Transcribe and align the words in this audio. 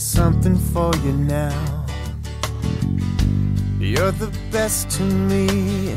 Something 0.00 0.56
for 0.56 0.96
you 1.04 1.12
now. 1.12 1.84
You're 3.78 4.12
the 4.12 4.34
best 4.50 4.88
to 4.92 5.02
me, 5.02 5.94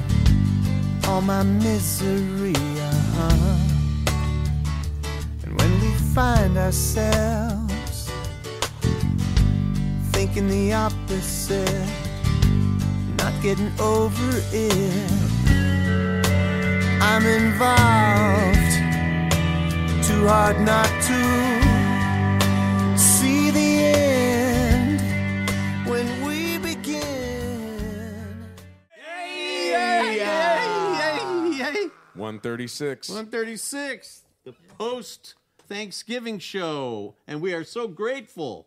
all 1.08 1.22
my 1.22 1.44
misery. 1.44 2.54
Uh-huh. 2.54 3.58
And 5.44 5.58
when 5.58 5.72
we 5.80 5.94
find 6.14 6.58
ourselves 6.58 8.12
thinking 10.12 10.50
the 10.50 10.74
opposite, 10.74 11.88
not 13.18 13.34
getting 13.42 13.72
over 13.80 14.42
it. 14.52 15.12
I'm 17.02 17.26
involved, 17.26 18.74
too 20.06 20.28
hard 20.28 20.60
not 20.60 20.90
to. 21.04 21.63
136. 32.24 33.10
136, 33.10 34.22
the 34.46 34.54
post 34.78 35.36
Thanksgiving 35.68 36.40
show. 36.40 37.16
And 37.28 37.42
we 37.42 37.54
are 37.54 37.66
so 37.66 37.86
grateful 37.90 38.66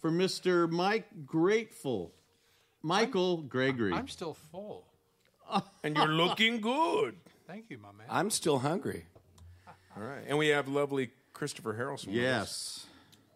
for 0.00 0.10
Mr. 0.10 0.70
Mike 0.70 1.06
Grateful, 1.24 2.12
Michael 2.82 3.38
I'm, 3.38 3.48
Gregory. 3.48 3.94
I'm 3.94 4.06
still 4.06 4.34
full. 4.34 4.84
and 5.82 5.96
you're 5.96 6.08
looking 6.08 6.60
good. 6.60 7.16
Thank 7.46 7.70
you, 7.70 7.78
my 7.78 7.90
man. 7.92 8.06
I'm 8.10 8.28
still 8.28 8.58
hungry. 8.58 9.06
All 9.96 10.02
right. 10.02 10.22
And 10.28 10.36
we 10.36 10.48
have 10.48 10.68
lovely 10.68 11.10
Christopher 11.32 11.72
Harrelson. 11.72 12.08
Yes. 12.10 12.84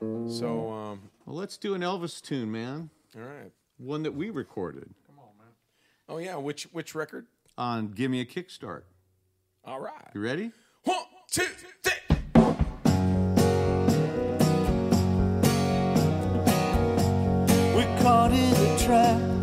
So, 0.00 0.70
um, 0.70 1.00
well, 1.24 1.36
let's 1.36 1.56
do 1.56 1.74
an 1.74 1.80
Elvis 1.80 2.20
tune, 2.20 2.52
man. 2.52 2.90
All 3.16 3.22
right. 3.22 3.50
One 3.78 4.02
that 4.02 4.12
we 4.12 4.28
recorded. 4.28 4.90
Come 5.06 5.18
on, 5.18 5.30
man. 5.38 5.48
Oh 6.06 6.18
yeah, 6.18 6.36
which 6.36 6.64
which 6.64 6.94
record? 6.94 7.26
On 7.56 7.88
Give 7.88 8.10
Me 8.10 8.20
a 8.20 8.26
Kickstart. 8.26 8.82
All 9.66 9.80
right. 9.80 9.92
You 10.14 10.20
ready? 10.20 10.50
One, 10.82 10.96
two, 11.30 11.42
three. 11.42 11.92
We 17.74 17.82
caught 18.02 18.32
in 18.32 18.50
the 18.50 18.84
trap. 18.84 19.33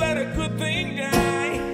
let 0.00 0.16
a 0.16 0.24
good 0.34 0.58
thing 0.58 0.96
die. 0.96 1.69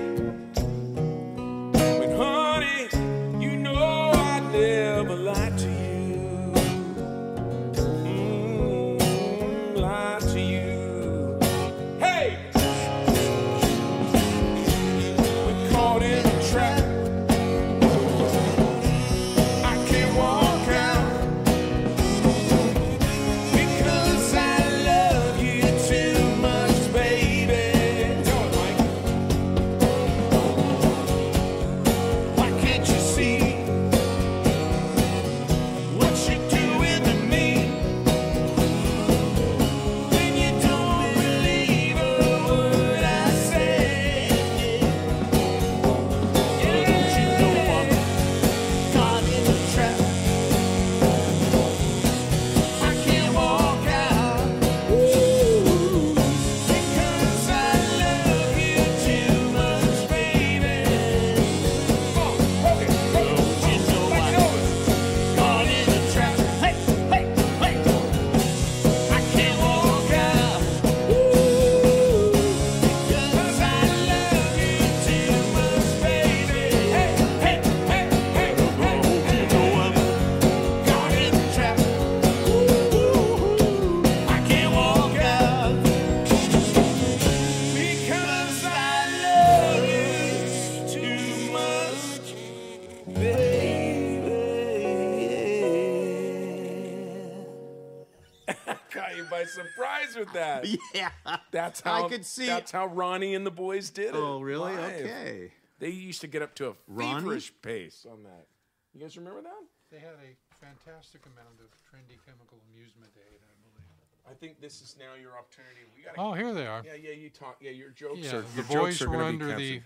by 99.30 99.44
surprise 99.44 100.16
with 100.16 100.32
that. 100.32 100.66
Yeah, 100.94 101.10
that's 101.50 101.80
how 101.80 102.04
I 102.04 102.08
could 102.08 102.24
see. 102.24 102.46
That's 102.46 102.70
how 102.72 102.86
Ronnie 102.86 103.34
and 103.34 103.44
the 103.46 103.50
boys 103.50 103.90
did 103.90 104.08
it. 104.08 104.14
Oh, 104.14 104.40
really? 104.40 104.72
live. 104.72 105.00
Okay. 105.02 105.52
They 105.78 105.90
used 105.90 106.20
to 106.22 106.26
get 106.26 106.42
up 106.42 106.54
to 106.56 106.68
a 106.70 106.72
Ronnie? 106.88 107.20
feverish 107.20 107.52
pace 107.62 108.06
on 108.10 108.22
that. 108.22 108.46
You 108.94 109.00
guys 109.02 109.16
remember 109.16 109.42
that? 109.42 109.62
They 109.90 109.98
had 109.98 110.14
a 110.14 110.54
fantastic 110.54 111.26
amount 111.26 111.60
of 111.60 111.66
trendy 111.84 112.16
chemical 112.24 112.58
amusement 112.72 113.12
aid, 113.16 113.40
I 113.42 113.52
believe. 113.62 114.30
I 114.30 114.34
think 114.34 114.60
this 114.60 114.80
is 114.80 114.96
now 114.98 115.14
your 115.20 115.36
opportunity. 115.38 115.82
We 115.94 116.02
gotta, 116.02 116.18
Oh, 116.18 116.32
here 116.32 116.54
they 116.54 116.66
are. 116.66 116.82
Yeah, 116.84 116.94
yeah. 116.94 117.10
You 117.14 117.30
talk. 117.30 117.56
Yeah, 117.60 117.70
your 117.72 117.90
jokes 117.90 118.18
Yeah, 118.20 118.36
are 118.36 118.40
the 118.42 118.46
your 118.56 118.64
jokes 118.64 118.98
boys 118.98 119.02
are 119.02 119.10
were 119.10 119.22
under 119.22 119.54
the 119.54 119.82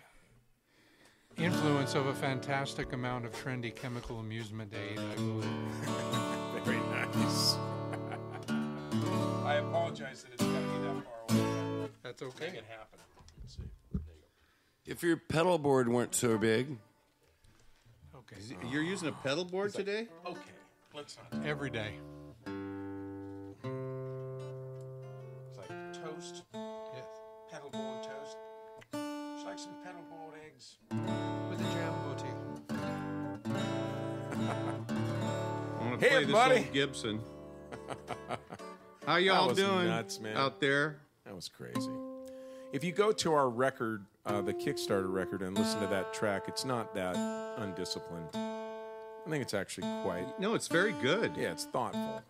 influence 1.37 1.95
of 1.95 2.07
a 2.07 2.15
fantastic 2.15 2.93
amount 2.93 3.25
of 3.27 3.33
trendy 3.33 3.75
chemical 3.75 4.19
amusement 4.21 4.73
aid, 4.75 4.99
I 4.99 5.15
believe. 5.17 5.45
Very 6.65 6.79
nice. 6.91 7.57
I 9.45 9.55
apologize 9.55 10.23
that 10.25 10.33
it's 10.33 10.43
got 10.43 10.53
to 10.53 10.61
be 10.61 10.79
that 10.85 11.05
far 11.05 11.39
away. 11.39 11.89
That's 12.03 12.21
but 12.23 12.29
okay. 12.29 12.47
Make 12.47 12.55
it 12.55 12.65
happen. 12.69 12.99
Let's 13.43 13.57
see. 13.57 13.63
There 13.93 14.01
you 14.15 14.93
If 14.93 15.03
your 15.03 15.17
pedal 15.17 15.59
board 15.59 15.89
weren't 15.89 16.15
so 16.15 16.39
big, 16.39 16.79
Okay. 18.17 18.37
You're 18.71 18.83
using 18.83 19.09
a 19.09 19.13
pedal 19.13 19.45
board 19.45 19.73
today? 19.75 20.07
go. 20.25 20.31
Okay. 20.33 20.41
Let's 20.95 21.17
not. 21.33 21.45
Every 21.47 21.71
day. 21.71 21.95
It's 25.49 25.59
like 25.59 25.69
toast, 25.95 26.43
Yes. 26.53 27.05
pedal 27.51 27.71
board 27.71 28.03
toast. 28.05 28.37
Just 29.35 29.47
like 29.47 29.59
some 29.59 29.75
pedal 29.85 30.03
board 30.11 30.35
eggs. 30.47 30.77
With 31.51 31.61
a 31.61 31.65
jam 31.73 31.95
booty. 32.05 32.33
I 35.81 35.85
want 35.85 36.01
to 36.01 36.07
Hey, 36.07 36.11
play 36.11 36.25
this 36.25 36.35
everybody. 36.37 36.57
old 36.59 36.73
Gibson. 36.73 37.21
How 39.11 39.17
y'all 39.17 39.49
was 39.49 39.59
doing 39.59 39.89
nuts, 39.89 40.21
man. 40.21 40.37
out 40.37 40.61
there? 40.61 41.01
That 41.25 41.35
was 41.35 41.49
crazy. 41.49 41.91
If 42.73 42.85
you 42.85 42.93
go 42.93 43.11
to 43.11 43.33
our 43.33 43.51
record, 43.51 44.07
uh, 44.25 44.41
the 44.41 44.55
Kickstarter 44.55 45.13
record, 45.13 45.43
and 45.43 45.59
listen 45.59 45.81
to 45.81 45.89
that 45.89 46.15
track, 46.15 46.45
it's 46.47 46.65
not 46.65 46.95
that 46.95 47.17
undisciplined. 47.59 48.29
I 48.35 49.29
think 49.29 49.43
it's 49.43 49.53
actually 49.53 49.89
quite. 50.05 50.39
No, 50.39 50.55
it's 50.55 50.69
very 50.69 50.93
good. 51.03 51.33
Yeah, 51.37 51.51
it's 51.51 51.65
thoughtful. 51.65 52.23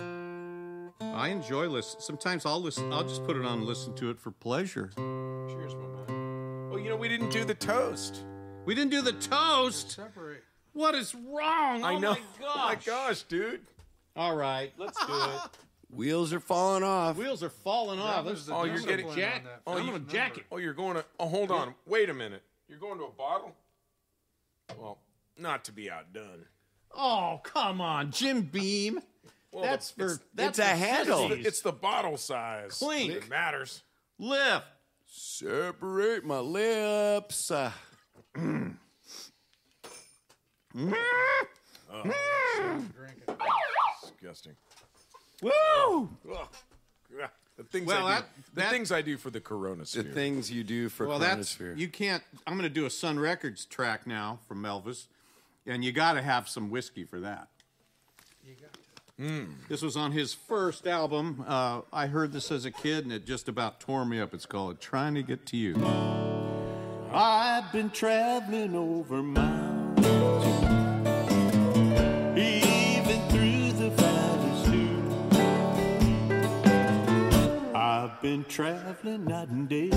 I 1.02 1.28
enjoy 1.28 1.66
listen. 1.66 2.00
Sometimes 2.00 2.46
I'll 2.46 2.62
listen. 2.62 2.90
I'll 2.94 3.06
just 3.06 3.26
put 3.26 3.36
it 3.36 3.44
on 3.44 3.58
and 3.58 3.66
listen 3.66 3.94
to 3.96 4.08
it 4.08 4.18
for 4.18 4.30
pleasure. 4.30 4.90
Cheers, 4.96 5.74
my 5.74 5.86
man. 5.86 6.70
Oh, 6.72 6.78
you 6.78 6.88
know 6.88 6.96
we 6.96 7.08
didn't 7.10 7.30
do 7.30 7.44
the 7.44 7.54
toast. 7.54 8.24
We 8.64 8.74
didn't 8.74 8.90
do 8.90 9.02
the 9.02 9.12
toast. 9.12 9.90
Separate. 9.90 10.44
What 10.72 10.94
is 10.94 11.14
wrong? 11.14 11.84
I 11.84 11.96
oh 11.96 11.98
know. 11.98 12.12
my 12.12 12.16
gosh. 12.16 12.24
Oh 12.42 12.56
my 12.56 12.74
gosh. 12.74 12.86
gosh, 12.86 13.22
dude. 13.24 13.60
All 14.16 14.34
right, 14.34 14.72
let's 14.78 14.98
do 15.04 15.12
it. 15.12 15.40
wheels 15.92 16.32
are 16.32 16.40
falling 16.40 16.82
off. 16.82 17.16
Wheels 17.16 17.42
are 17.42 17.50
falling 17.50 18.00
off. 18.00 18.24
was 18.24 18.46
the 18.46 18.54
Oh, 18.54 18.64
you're 18.64 18.80
getting- 18.80 19.08
on 19.08 19.16
jack. 19.16 19.44
that 19.44 19.62
Oh, 19.66 19.74
first 19.74 19.84
you 19.86 19.92
number. 19.92 20.12
jack 20.12 20.38
it. 20.38 20.46
Oh, 20.50 20.56
you're 20.56 20.74
going 20.74 20.96
to. 20.96 21.04
Oh, 21.18 21.28
hold 21.28 21.50
on. 21.50 21.74
Wait 21.86 22.08
a 22.10 22.14
minute. 22.14 22.42
You're 22.68 22.78
going 22.78 22.98
to 22.98 23.04
a 23.04 23.10
bottle? 23.10 23.54
Well, 24.78 24.98
not 25.36 25.64
to 25.64 25.72
be 25.72 25.90
outdone. 25.90 26.46
Oh, 26.92 27.40
come 27.42 27.80
on, 27.80 28.10
Jim 28.10 28.42
Beam. 28.42 29.00
Well, 29.52 29.64
That's 29.64 29.90
the- 29.90 30.04
for 30.04 30.12
it's, 30.14 30.20
that's 30.32 30.58
a 30.60 30.62
for 30.62 30.68
handle. 30.76 31.28
sissies. 31.28 31.44
it's 31.46 31.60
the 31.62 31.72
bottle 31.72 32.16
size 32.16 32.78
Clink. 32.78 33.12
that 33.14 33.28
matters. 33.28 33.82
lift. 34.16 34.64
Separate 35.06 36.24
my 36.24 36.38
lips. 36.38 37.50
Uh, 37.50 37.72
Drink 38.36 38.76
it. 43.26 43.38
Disgusting. 44.02 44.54
Woo! 45.42 46.10
Ugh. 46.32 46.48
The 47.56 47.64
things 47.64 47.86
Well, 47.86 48.06
I 48.06 48.16
do. 48.20 48.22
that- 48.22 48.44
the 48.54 48.60
that- 48.62 48.70
things 48.70 48.90
I 48.92 49.02
do 49.02 49.16
for 49.18 49.28
the 49.30 49.40
Corona 49.40 49.80
the 49.80 49.86
sphere. 49.86 50.02
things 50.04 50.50
you 50.50 50.64
do 50.64 50.88
for 50.88 51.06
Well, 51.06 51.18
that's 51.18 51.56
Chronosphere. 51.56 51.76
you 51.78 51.88
can't. 51.88 52.22
I'm 52.46 52.54
going 52.54 52.62
to 52.68 52.70
do 52.74 52.86
a 52.86 52.90
Sun 52.90 53.18
Records 53.18 53.66
track 53.66 54.06
now 54.06 54.38
from 54.48 54.62
Elvis, 54.62 55.06
and 55.66 55.84
you 55.84 55.92
got 55.92 56.14
to 56.14 56.22
have 56.22 56.48
some 56.48 56.70
whiskey 56.70 57.04
for 57.04 57.20
that. 57.20 57.48
You 58.46 58.54
got 58.54 58.72
to. 58.72 59.48
This 59.68 59.82
was 59.82 59.98
on 59.98 60.12
his 60.12 60.32
first 60.32 60.86
album. 60.86 61.44
Uh, 61.46 61.82
I 61.92 62.06
heard 62.06 62.32
this 62.32 62.50
as 62.50 62.64
a 62.64 62.70
kid, 62.70 63.04
and 63.04 63.12
it 63.12 63.26
just 63.26 63.46
about 63.50 63.78
tore 63.78 64.06
me 64.06 64.18
up. 64.18 64.32
It's 64.32 64.46
called 64.46 64.80
"Trying 64.80 65.12
to 65.16 65.22
Get 65.22 65.44
to 65.46 65.58
You." 65.58 65.76
I've 67.12 67.70
been 67.72 67.90
traveling 67.90 68.74
over 68.74 69.22
mountains, 69.22 70.59
I've 78.20 78.24
been 78.24 78.44
traveling 78.44 79.24
night 79.24 79.48
and 79.48 79.66
day, 79.66 79.88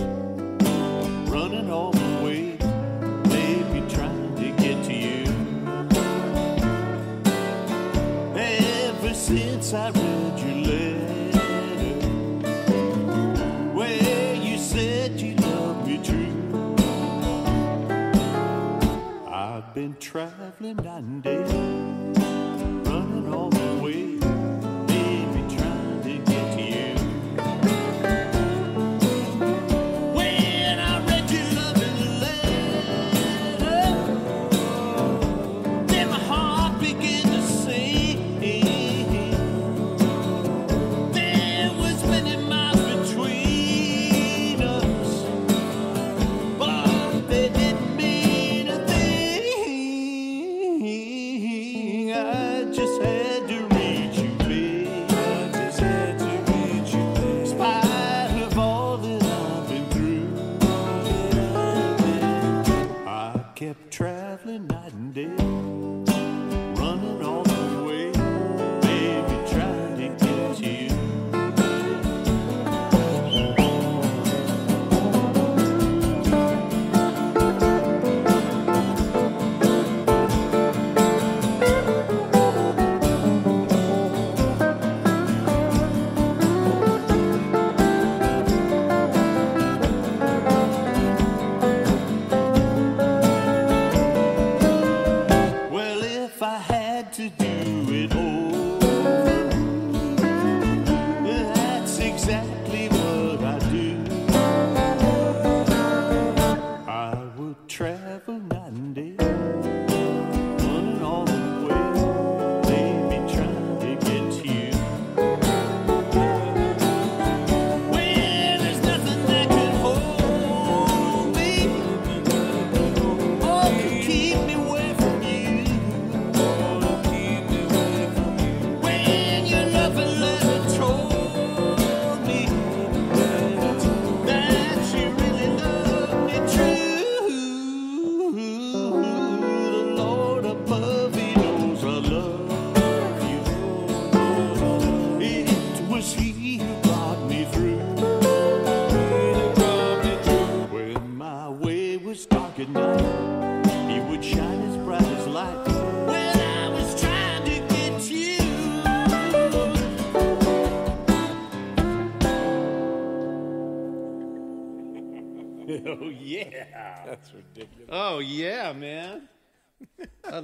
running 1.30 1.70
all 1.70 1.92
the 1.92 2.24
way, 2.24 2.56
baby, 3.28 3.84
trying 3.90 4.36
to 4.38 4.50
get 4.64 4.82
to 4.86 4.94
you. 4.94 5.26
Ever 8.34 9.14
since 9.14 9.74
I 9.74 9.90
read 9.90 10.40
your 10.40 10.56
letter, 10.72 11.40
where 13.74 14.36
you 14.36 14.58
said 14.58 15.20
you 15.20 15.36
loved 15.36 15.86
me 15.86 15.98
true, 16.02 16.76
I've 19.28 19.74
been 19.76 19.98
traveling 20.00 20.78
night 20.78 21.04
and 21.04 21.22
day, 21.24 21.44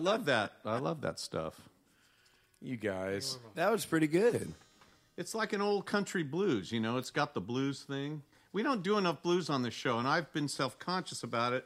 love 0.10 0.25
that. 0.25 0.54
I 0.66 0.80
love 0.80 1.01
that 1.01 1.20
stuff. 1.20 1.60
You 2.62 2.78
guys. 2.78 3.38
That 3.56 3.72
was 3.72 3.86
pretty 3.86 4.08
good. 4.08 4.54
It's 5.18 5.36
like 5.36 5.54
an 5.54 5.62
old 5.62 5.86
country 5.86 6.24
blues, 6.24 6.72
you 6.72 6.80
know. 6.80 6.98
It's 6.98 7.12
got 7.12 7.34
the 7.34 7.42
blues 7.42 7.84
thing. 7.84 8.24
We 8.51 8.63
don't 8.63 8.82
do 8.82 8.98
enough 8.98 9.22
blues 9.22 9.50
on 9.50 9.62
this 9.62 9.74
show, 9.74 10.00
and 10.00 10.08
I've 10.08 10.34
been 10.34 10.48
self-conscious 10.48 11.22
about 11.22 11.54
it, 11.54 11.66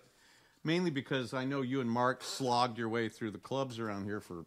mainly 0.64 0.92
because 0.92 1.34
I 1.34 1.46
know 1.46 1.62
you 1.62 1.80
and 1.80 1.90
Mark 1.90 2.22
slogged 2.22 2.78
your 2.78 2.90
way 2.90 3.08
through 3.08 3.32
the 3.32 3.38
clubs 3.38 3.80
around 3.80 4.04
here 4.04 4.20
for 4.20 4.46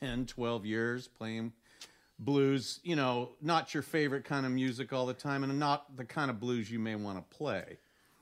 10, 0.00 0.24
12 0.26 0.64
years 0.64 1.08
playing 1.08 1.52
blues, 2.18 2.80
you 2.82 2.96
know, 2.96 3.30
not 3.42 3.74
your 3.74 3.82
favorite 3.82 4.24
kind 4.24 4.46
of 4.46 4.52
music 4.52 4.92
all 4.92 5.04
the 5.04 5.12
time 5.12 5.44
and 5.44 5.58
not 5.58 5.96
the 5.96 6.04
kind 6.04 6.30
of 6.30 6.40
blues 6.40 6.70
you 6.70 6.78
may 6.78 6.94
want 6.94 7.18
to 7.18 7.36
play. 7.36 7.76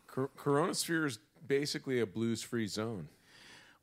Cor- 0.09 0.31
CoROEnosphere 0.37 1.07
is 1.07 1.19
basically 1.47 2.01
a 2.01 2.07
blues-free 2.07 2.67
zone. 2.67 3.09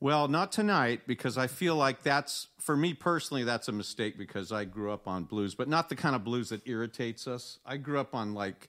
Well, 0.01 0.27
not 0.27 0.51
tonight 0.51 1.01
because 1.05 1.37
I 1.37 1.45
feel 1.45 1.75
like 1.75 2.01
that's 2.01 2.47
for 2.59 2.75
me 2.75 2.95
personally 2.95 3.43
that's 3.43 3.67
a 3.67 3.71
mistake 3.71 4.17
because 4.17 4.51
I 4.51 4.65
grew 4.65 4.91
up 4.91 5.07
on 5.07 5.25
blues, 5.25 5.53
but 5.53 5.67
not 5.69 5.89
the 5.89 5.95
kind 5.95 6.15
of 6.15 6.23
blues 6.23 6.49
that 6.49 6.67
irritates 6.67 7.27
us. 7.27 7.59
I 7.67 7.77
grew 7.77 7.99
up 7.99 8.15
on 8.15 8.33
like 8.33 8.67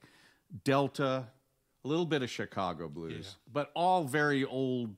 Delta, 0.63 1.27
a 1.83 1.87
little 1.87 2.05
bit 2.05 2.21
of 2.21 2.29
Chicago 2.29 2.87
blues, 2.87 3.37
but 3.51 3.71
all 3.73 4.03
very 4.03 4.45
old, 4.45 4.95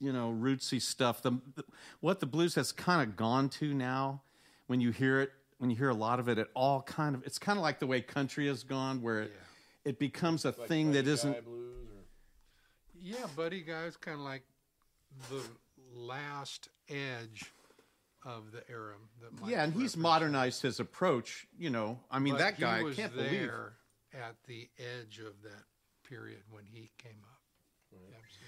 you 0.00 0.12
know, 0.12 0.36
rootsy 0.36 0.82
stuff. 0.82 1.22
The, 1.22 1.38
the 1.54 1.62
what 2.00 2.18
the 2.18 2.26
blues 2.26 2.56
has 2.56 2.72
kind 2.72 3.08
of 3.08 3.16
gone 3.16 3.48
to 3.50 3.72
now 3.72 4.22
when 4.66 4.80
you 4.80 4.90
hear 4.90 5.20
it, 5.20 5.30
when 5.58 5.70
you 5.70 5.76
hear 5.76 5.90
a 5.90 5.94
lot 5.94 6.18
of 6.18 6.28
it, 6.28 6.36
it 6.36 6.48
all 6.54 6.82
kind 6.82 7.14
of 7.14 7.24
it's 7.24 7.38
kind 7.38 7.58
of 7.58 7.62
like 7.62 7.78
the 7.78 7.86
way 7.86 8.00
country 8.00 8.48
has 8.48 8.64
gone 8.64 9.02
where 9.02 9.20
it, 9.22 9.32
it 9.84 9.98
becomes 10.00 10.44
a 10.44 10.50
thing 10.50 10.90
that 10.92 11.06
isn't 11.06 11.36
Yeah, 13.00 13.26
Buddy 13.36 13.60
Guy's 13.60 13.96
kind 13.96 14.18
of 14.18 14.24
like 14.24 14.42
the 15.30 15.40
last 15.96 16.68
edge 16.88 17.52
of 18.24 18.50
the 18.52 18.62
era 18.70 18.94
that 19.22 19.40
Mike 19.40 19.50
yeah, 19.50 19.64
and 19.64 19.72
he's 19.72 19.96
modernized 19.96 20.62
his 20.62 20.80
approach. 20.80 21.46
You 21.58 21.70
know, 21.70 21.98
I 22.10 22.18
mean 22.18 22.34
But 22.34 22.40
that 22.40 22.60
guy 22.60 22.80
he 22.80 22.90
I 22.90 22.94
can't 22.94 23.16
there 23.16 23.74
believe. 24.12 24.24
at 24.26 24.36
the 24.46 24.68
edge 24.78 25.18
of 25.18 25.42
that 25.42 25.64
period 26.08 26.42
when 26.50 26.64
he 26.64 26.90
came 26.98 27.22
up. 27.22 27.36
Absolutely. 27.92 28.46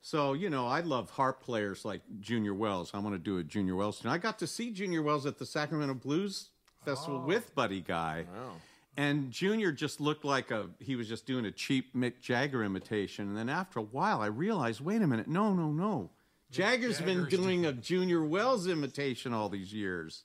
So, 0.00 0.34
you 0.34 0.50
know, 0.50 0.66
I 0.66 0.80
love 0.80 1.08
harp 1.10 1.40
players 1.40 1.84
like 1.84 2.02
Junior 2.20 2.52
Wells. 2.52 2.90
I 2.92 2.98
want 2.98 3.14
to 3.14 3.18
do 3.18 3.38
a 3.38 3.42
Junior 3.42 3.74
Wells. 3.74 4.00
tune. 4.00 4.10
I 4.10 4.18
got 4.18 4.38
to 4.40 4.46
see 4.46 4.70
Junior 4.70 5.02
Wells 5.02 5.24
at 5.24 5.38
the 5.38 5.46
Sacramento 5.46 5.94
Blues 5.94 6.50
Festival 6.84 7.22
oh. 7.24 7.26
with 7.26 7.54
Buddy 7.54 7.80
Guy. 7.80 8.26
Wow. 8.30 8.52
And 8.98 9.30
Junior 9.30 9.72
just 9.72 10.00
looked 10.02 10.24
like 10.24 10.50
a 10.50 10.68
he 10.78 10.94
was 10.94 11.08
just 11.08 11.26
doing 11.26 11.46
a 11.46 11.50
cheap 11.50 11.96
Mick 11.96 12.20
Jagger 12.20 12.62
imitation. 12.62 13.28
And 13.28 13.36
then 13.36 13.48
after 13.48 13.80
a 13.80 13.82
while 13.82 14.20
I 14.20 14.26
realized, 14.26 14.82
wait 14.82 15.00
a 15.00 15.06
minute, 15.06 15.26
no, 15.26 15.54
no, 15.54 15.72
no. 15.72 16.10
Jagger's 16.50 17.00
been 17.00 17.26
doing 17.26 17.66
a 17.66 17.72
Junior 17.72 18.24
Wells 18.24 18.68
imitation 18.68 19.32
all 19.32 19.48
these 19.48 19.72
years. 19.72 20.24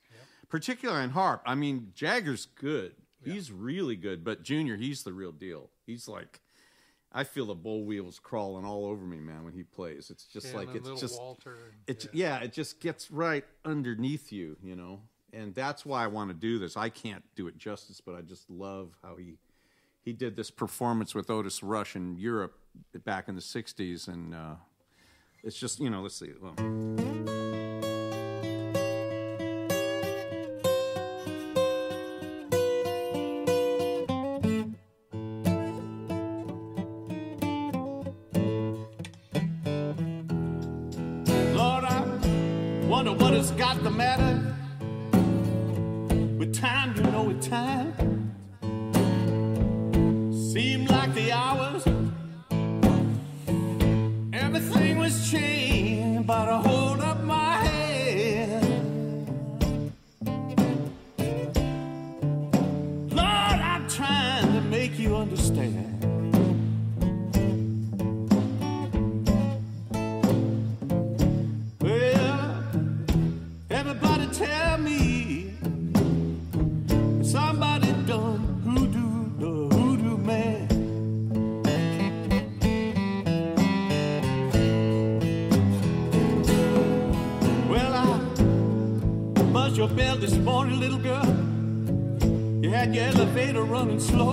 Particularly 0.50 1.04
on 1.04 1.10
harp. 1.12 1.42
I 1.46 1.56
mean, 1.56 1.92
Jagger's 1.94 2.46
good. 2.46 2.94
He's 3.24 3.52
really 3.52 3.96
good, 3.96 4.24
but 4.24 4.44
Junior, 4.44 4.78
he's 4.78 5.04
the 5.04 5.14
real 5.14 5.32
deal. 5.32 5.70
He's 5.86 6.08
like 6.08 6.40
I 7.12 7.24
feel 7.24 7.48
the 7.48 7.56
bull 7.56 7.86
wheels 7.86 8.20
crawling 8.20 8.66
all 8.66 8.86
over 8.86 9.04
me, 9.04 9.20
man, 9.20 9.44
when 9.44 9.54
he 9.54 9.64
plays. 9.64 10.10
It's 10.12 10.26
just 10.26 10.48
Yeah, 10.52 10.58
like 10.58 10.76
it's 10.76 11.00
just 11.00 11.20
Walter. 11.20 11.58
it 11.88 12.06
yeah. 12.14 12.40
it 12.40 12.54
just 12.54 12.80
gets 12.80 13.10
right 13.10 13.44
underneath 13.66 14.32
you, 14.32 14.58
you 14.62 14.76
know. 14.76 15.02
And 15.34 15.54
that's 15.54 15.86
why 15.86 16.04
I 16.04 16.08
want 16.08 16.30
to 16.30 16.34
do 16.36 16.60
this. 16.60 16.78
I 16.78 16.90
can't 16.90 17.24
do 17.36 17.48
it 17.48 17.58
justice, 17.58 18.02
but 18.04 18.16
I 18.16 18.22
just 18.22 18.50
love 18.50 18.96
how 19.04 19.16
he 19.16 19.38
he 20.02 20.14
did 20.14 20.36
this 20.36 20.52
performance 20.52 21.14
with 21.14 21.30
Otis 21.30 21.62
Rush 21.64 21.96
in 21.96 22.16
Europe 22.16 22.58
back 23.04 23.28
in 23.28 23.36
the 23.36 23.42
'60s, 23.42 24.08
and 24.08 24.34
uh, 24.36 24.56
it's 25.44 25.58
just 25.58 25.80
you 25.80 25.90
know, 25.90 26.02
let's 26.02 26.18
see. 26.18 26.32
Well, 26.42 27.09
everything 55.10 55.16
was 55.18 55.32
changed, 55.32 56.28
but 56.28 56.48
I 56.50 56.89
slow. 94.00 94.29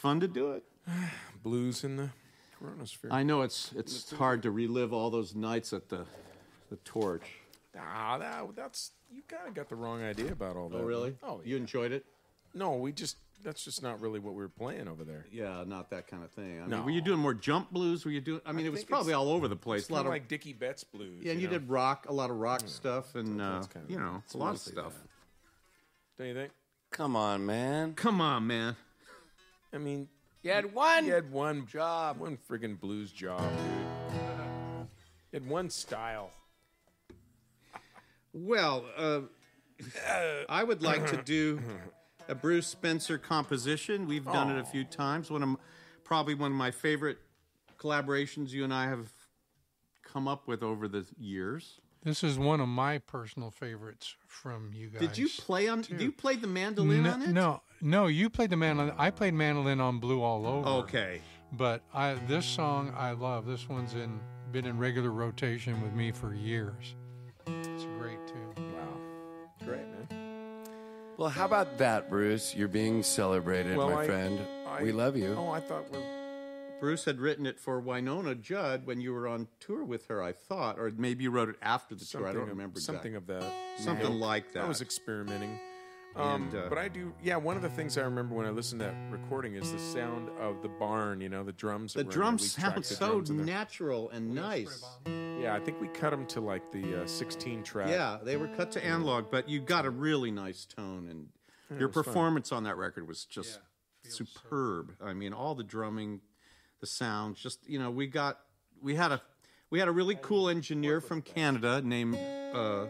Fun 0.00 0.20
to 0.20 0.28
do 0.28 0.52
it. 0.52 0.64
Blues 1.42 1.84
in 1.84 1.96
the 1.96 2.10
CoROEnosphere. 2.62 3.08
I 3.10 3.22
know 3.22 3.42
it's 3.42 3.72
it's 3.76 4.10
hard 4.12 4.42
to 4.42 4.50
relive 4.50 4.92
all 4.92 5.10
those 5.10 5.34
nights 5.34 5.72
at 5.72 5.88
the 5.88 6.06
the 6.70 6.76
torch. 6.84 7.24
ah, 7.78 8.18
that, 8.18 8.44
that's 8.56 8.92
you 9.10 9.22
kind 9.26 9.48
of 9.48 9.54
got 9.54 9.68
the 9.68 9.76
wrong 9.76 10.02
idea 10.02 10.32
about 10.32 10.56
all 10.56 10.68
that. 10.68 10.78
Oh, 10.78 10.82
really? 10.84 11.14
Oh, 11.22 11.40
You 11.44 11.56
enjoyed 11.56 11.92
it? 11.92 12.04
no, 12.54 12.74
we 12.74 12.92
just 12.92 13.16
that's 13.42 13.64
just 13.64 13.82
not 13.82 14.00
really 14.00 14.18
what 14.18 14.34
we 14.34 14.40
were 14.42 14.48
playing 14.48 14.88
over 14.88 15.04
there. 15.04 15.24
Yeah, 15.32 15.62
not 15.66 15.90
that 15.90 16.08
kind 16.08 16.24
of 16.24 16.30
thing. 16.32 16.58
I 16.58 16.62
mean, 16.62 16.70
No. 16.70 16.82
were 16.82 16.90
you 16.90 17.00
doing 17.00 17.20
more 17.20 17.34
jump 17.34 17.70
blues? 17.70 18.04
Were 18.04 18.10
you 18.10 18.20
doing? 18.20 18.40
I 18.44 18.52
mean, 18.52 18.66
it 18.66 18.72
was 18.72 18.84
probably 18.84 19.12
all 19.12 19.30
over 19.30 19.46
the 19.48 19.56
place. 19.56 19.82
It's 19.82 19.90
A 19.90 19.92
lot 19.92 19.98
kind 19.98 20.08
of 20.08 20.12
of 20.12 20.14
like 20.22 20.28
Dickey 20.28 20.52
Betts 20.52 20.82
blues. 20.84 21.22
yeah, 21.22 21.32
and 21.32 21.40
you 21.40 21.46
know? 21.46 21.52
did 21.54 21.68
rock, 21.68 22.06
a 22.08 22.12
lot 22.12 22.30
of 22.30 22.36
rock 22.36 22.62
stuff, 22.66 23.14
and 23.14 23.40
uh, 23.40 23.62
kind 23.72 23.84
of- 23.84 23.90
you 23.90 23.98
know, 23.98 24.22
it's 24.24 24.34
a 24.34 24.38
lot 24.38 24.46
of 24.48 24.52
mostly 24.54 24.72
stuff. 24.72 24.92
Don't 26.18 26.26
you 26.28 26.34
think? 26.34 26.52
Come 26.90 27.14
on, 27.16 27.44
man. 27.46 27.94
Come 27.94 28.20
on, 28.20 28.46
man. 28.46 28.76
I 29.72 29.78
mean, 29.78 30.08
You 30.42 30.52
had 30.52 30.72
one. 30.74 31.04
you 31.06 31.12
had 31.12 31.30
one 31.30 31.66
job, 31.66 32.18
one 32.18 32.38
friggin' 32.48 32.78
blues 32.80 33.12
job, 33.12 33.40
dude. 33.40 34.18
You 35.32 35.40
had 35.40 35.46
one 35.48 35.68
style. 35.70 36.30
Well, 38.32 38.84
uh, 38.96 39.20
I 40.48 40.62
would 40.64 40.82
like 40.82 41.06
to 41.10 41.16
do 41.22 41.60
a 42.28 42.34
Bruce 42.34 42.66
Spencer 42.66 43.18
composition. 43.18 44.06
We've 44.06 44.24
done 44.24 44.50
it 44.50 44.58
a 44.60 44.64
few 44.64 44.84
times. 44.84 45.30
One 45.30 45.42
of 45.42 45.48
m- 45.50 45.58
probably 46.04 46.34
one 46.34 46.50
of 46.52 46.56
my 46.56 46.70
favorite 46.70 47.18
collaborations 47.78 48.50
you 48.50 48.64
and 48.64 48.72
I 48.72 48.88
have 48.88 49.08
come 50.02 50.26
up 50.28 50.46
with 50.46 50.62
over 50.62 50.88
the 50.88 51.06
years. 51.18 51.80
This 52.08 52.24
is 52.24 52.38
one 52.38 52.58
of 52.62 52.68
my 52.68 52.96
personal 52.96 53.50
favorites 53.50 54.16
from 54.26 54.70
you 54.72 54.88
guys. 54.88 55.00
Did 55.00 55.18
you 55.18 55.28
play 55.28 55.68
on? 55.68 55.82
Did 55.82 56.00
you 56.00 56.10
play 56.10 56.36
the 56.36 56.46
mandolin 56.46 57.02
no, 57.02 57.10
on 57.10 57.22
it? 57.22 57.28
no, 57.28 57.60
no, 57.82 58.06
you 58.06 58.30
played 58.30 58.48
the 58.48 58.56
mandolin. 58.56 58.94
I 58.96 59.10
played 59.10 59.34
mandolin 59.34 59.78
on 59.78 59.98
Blue 59.98 60.22
All 60.22 60.46
Over. 60.46 60.66
Okay. 60.84 61.20
But 61.52 61.82
I 61.92 62.14
this 62.26 62.46
song 62.46 62.94
I 62.96 63.10
love. 63.10 63.44
This 63.44 63.68
one's 63.68 63.92
in 63.92 64.20
been 64.52 64.64
in 64.64 64.78
regular 64.78 65.10
rotation 65.10 65.82
with 65.82 65.92
me 65.92 66.10
for 66.10 66.32
years. 66.32 66.94
It's 67.46 67.84
a 67.84 67.98
great 67.98 68.26
tune. 68.26 68.72
Wow, 68.72 69.66
great 69.66 69.86
man. 70.10 70.64
Well, 71.18 71.28
how 71.28 71.44
about 71.44 71.76
that, 71.76 72.08
Bruce? 72.08 72.54
You're 72.56 72.68
being 72.68 73.02
celebrated, 73.02 73.76
Well, 73.76 73.90
my 73.90 74.00
I- 74.00 74.06
friend. 74.06 74.40
I- 74.66 74.82
we 74.82 74.92
love 74.92 75.14
you. 75.14 75.34
Oh, 75.36 75.50
I 75.50 75.60
thought 75.60 75.90
well, 75.92 76.02
Bruce 76.80 77.04
had 77.04 77.18
written 77.18 77.46
it 77.46 77.58
for 77.58 77.82
Wynonna 77.82 78.40
Judd 78.40 78.86
when 78.86 79.00
you 79.00 79.12
were 79.12 79.26
on 79.26 79.48
tour 79.60 79.84
with 79.84 80.06
her, 80.06 80.22
I 80.22 80.32
thought, 80.32 80.78
or 80.78 80.92
maybe 80.96 81.24
you 81.24 81.30
wrote 81.30 81.48
it 81.48 81.56
after 81.60 81.94
the 81.94 82.04
tour. 82.04 82.26
I 82.26 82.32
don't 82.32 82.42
of, 82.42 82.48
remember 82.48 82.80
something 82.80 83.14
exactly. 83.14 83.36
of 83.36 83.42
that. 83.42 83.52
something 83.78 84.12
Yeah. 84.12 84.26
like 84.26 84.52
that. 84.52 84.64
I 84.64 84.68
was 84.68 84.80
experimenting. 84.80 85.58
Um, 86.16 86.44
And, 86.44 86.54
uh, 86.54 86.66
but 86.68 86.78
I 86.78 86.88
do, 86.88 87.12
yeah. 87.22 87.36
One 87.36 87.56
of 87.56 87.62
the 87.62 87.68
things 87.68 87.98
I 87.98 88.02
remember 88.02 88.34
when 88.34 88.46
I 88.46 88.50
listened 88.50 88.80
to 88.80 88.86
that 88.86 88.96
recording 89.10 89.54
is 89.54 89.70
the 89.72 89.78
sound 89.78 90.30
of 90.40 90.62
the 90.62 90.68
barn. 90.68 91.20
You 91.20 91.28
know, 91.28 91.44
the 91.44 91.52
drums. 91.52 91.92
the 91.92 91.98
that 91.98 92.06
were 92.06 92.10
in 92.12 92.14
there. 92.14 92.22
drums 92.22 92.42
We 92.42 92.48
sound 92.62 92.74
tracked 92.74 92.86
so 92.86 93.20
drums 93.20 93.30
natural 93.30 94.10
and 94.10 94.34
nice. 94.34 94.84
Yeah, 95.06 95.54
I 95.54 95.60
think 95.60 95.80
we 95.80 95.88
cut 95.88 96.10
them 96.10 96.26
to 96.28 96.40
like 96.40 96.72
the 96.72 97.02
uh, 97.02 97.06
16 97.06 97.62
track. 97.62 97.90
Yeah, 97.90 98.18
they 98.22 98.36
were 98.36 98.48
cut 98.48 98.72
to 98.72 98.84
analog, 98.84 99.30
but 99.30 99.48
you 99.48 99.60
got 99.60 99.84
a 99.84 99.90
really 99.90 100.30
nice 100.30 100.64
tone, 100.64 101.06
and 101.08 101.78
your 101.78 101.88
was 101.88 101.94
fun. 101.94 102.04
performance 102.04 102.52
on 102.52 102.64
that 102.64 102.76
record 102.76 103.06
was 103.06 103.24
just 103.24 103.60
superb. 104.02 104.94
I 105.00 105.12
mean, 105.12 105.32
all 105.32 105.54
the 105.54 105.62
drumming, 105.64 106.20
the 106.80 106.86
sounds, 106.86 107.38
just 107.40 107.68
you 107.68 107.78
know, 107.78 107.90
we 107.90 108.06
got 108.06 108.38
we 108.82 108.94
had 108.94 109.12
a 109.12 109.20
we 109.70 109.78
had 109.78 109.88
a 109.88 109.92
really 109.92 110.16
cool 110.20 110.48
engineer 110.48 111.00
from 111.00 111.22
Canada 111.22 111.80
named 111.82 112.14
uh, 112.16 112.86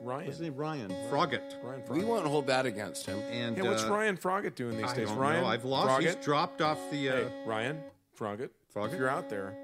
Ryan. 0.00 0.26
what's 0.26 0.26
his 0.26 0.40
name 0.40 0.56
Ryan 0.56 0.90
Froggett, 1.10 1.54
Ryan 1.62 1.82
we 1.90 2.04
won't 2.04 2.26
hold 2.26 2.46
that 2.48 2.66
against 2.66 3.06
him. 3.06 3.18
and 3.30 3.56
Yeah, 3.56 3.64
what's 3.64 3.84
uh, 3.84 3.90
Ryan 3.90 4.16
Froggett 4.16 4.54
doing 4.54 4.76
these 4.76 4.90
I 4.90 4.94
days? 4.96 5.08
don't 5.08 5.18
Ryan, 5.18 5.42
know. 5.42 5.48
I've 5.48 5.64
lost. 5.64 6.02
He's 6.02 6.14
dropped 6.16 6.60
off 6.60 6.78
the. 6.90 7.08
Uh, 7.10 7.14
Hey, 7.16 7.28
Ryan 7.46 7.80
Froggett. 8.18 8.50
Froggett? 8.74 8.92
If 8.94 8.98
you're 8.98 9.08
out 9.08 9.28
there, 9.30 9.54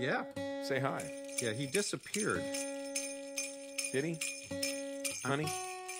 Yeah, 0.00 0.24
say 0.62 0.78
hi. 0.80 1.02
yeah, 1.42 1.52
he 1.52 1.66
disappeared. 1.66 2.42
Did 3.92 4.04
he? 4.04 4.18
Honey? 5.24 5.46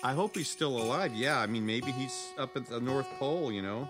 I 0.03 0.13
hope 0.13 0.35
he's 0.35 0.49
still 0.49 0.77
alive. 0.77 1.13
Yeah, 1.15 1.39
I 1.39 1.47
mean, 1.47 1.65
maybe 1.65 1.91
he's 1.91 2.29
up 2.37 2.55
at 2.55 2.67
the 2.67 2.79
North 2.79 3.07
Pole. 3.17 3.51
You 3.51 3.61
know. 3.61 3.89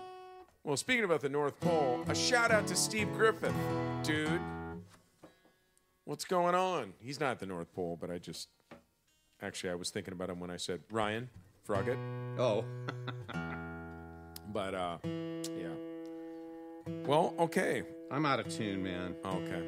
Well, 0.66 0.76
speaking 0.76 1.04
about 1.04 1.20
the 1.20 1.28
North 1.28 1.60
Pole, 1.60 2.04
a 2.08 2.14
shout 2.14 2.50
out 2.50 2.66
to 2.66 2.74
Steve 2.74 3.12
Griffith, 3.12 3.54
dude. 4.02 4.40
What's 6.04 6.24
going 6.24 6.56
on? 6.56 6.92
He's 6.98 7.20
not 7.20 7.30
at 7.30 7.38
the 7.38 7.46
North 7.46 7.72
Pole, 7.72 7.96
but 8.00 8.10
I 8.10 8.18
just 8.18 8.48
actually 9.40 9.70
I 9.70 9.76
was 9.76 9.90
thinking 9.90 10.10
about 10.12 10.28
him 10.28 10.40
when 10.40 10.50
I 10.50 10.56
said 10.56 10.80
Ryan 10.90 11.28
Froggett. 11.66 11.98
Oh. 12.36 12.64
But 14.52 14.74
uh 14.74 14.96
yeah. 15.04 15.68
Well, 17.04 17.34
okay. 17.38 17.82
I'm 18.10 18.24
out 18.24 18.40
of 18.40 18.48
tune, 18.48 18.82
man. 18.82 19.14
Okay. 19.24 19.62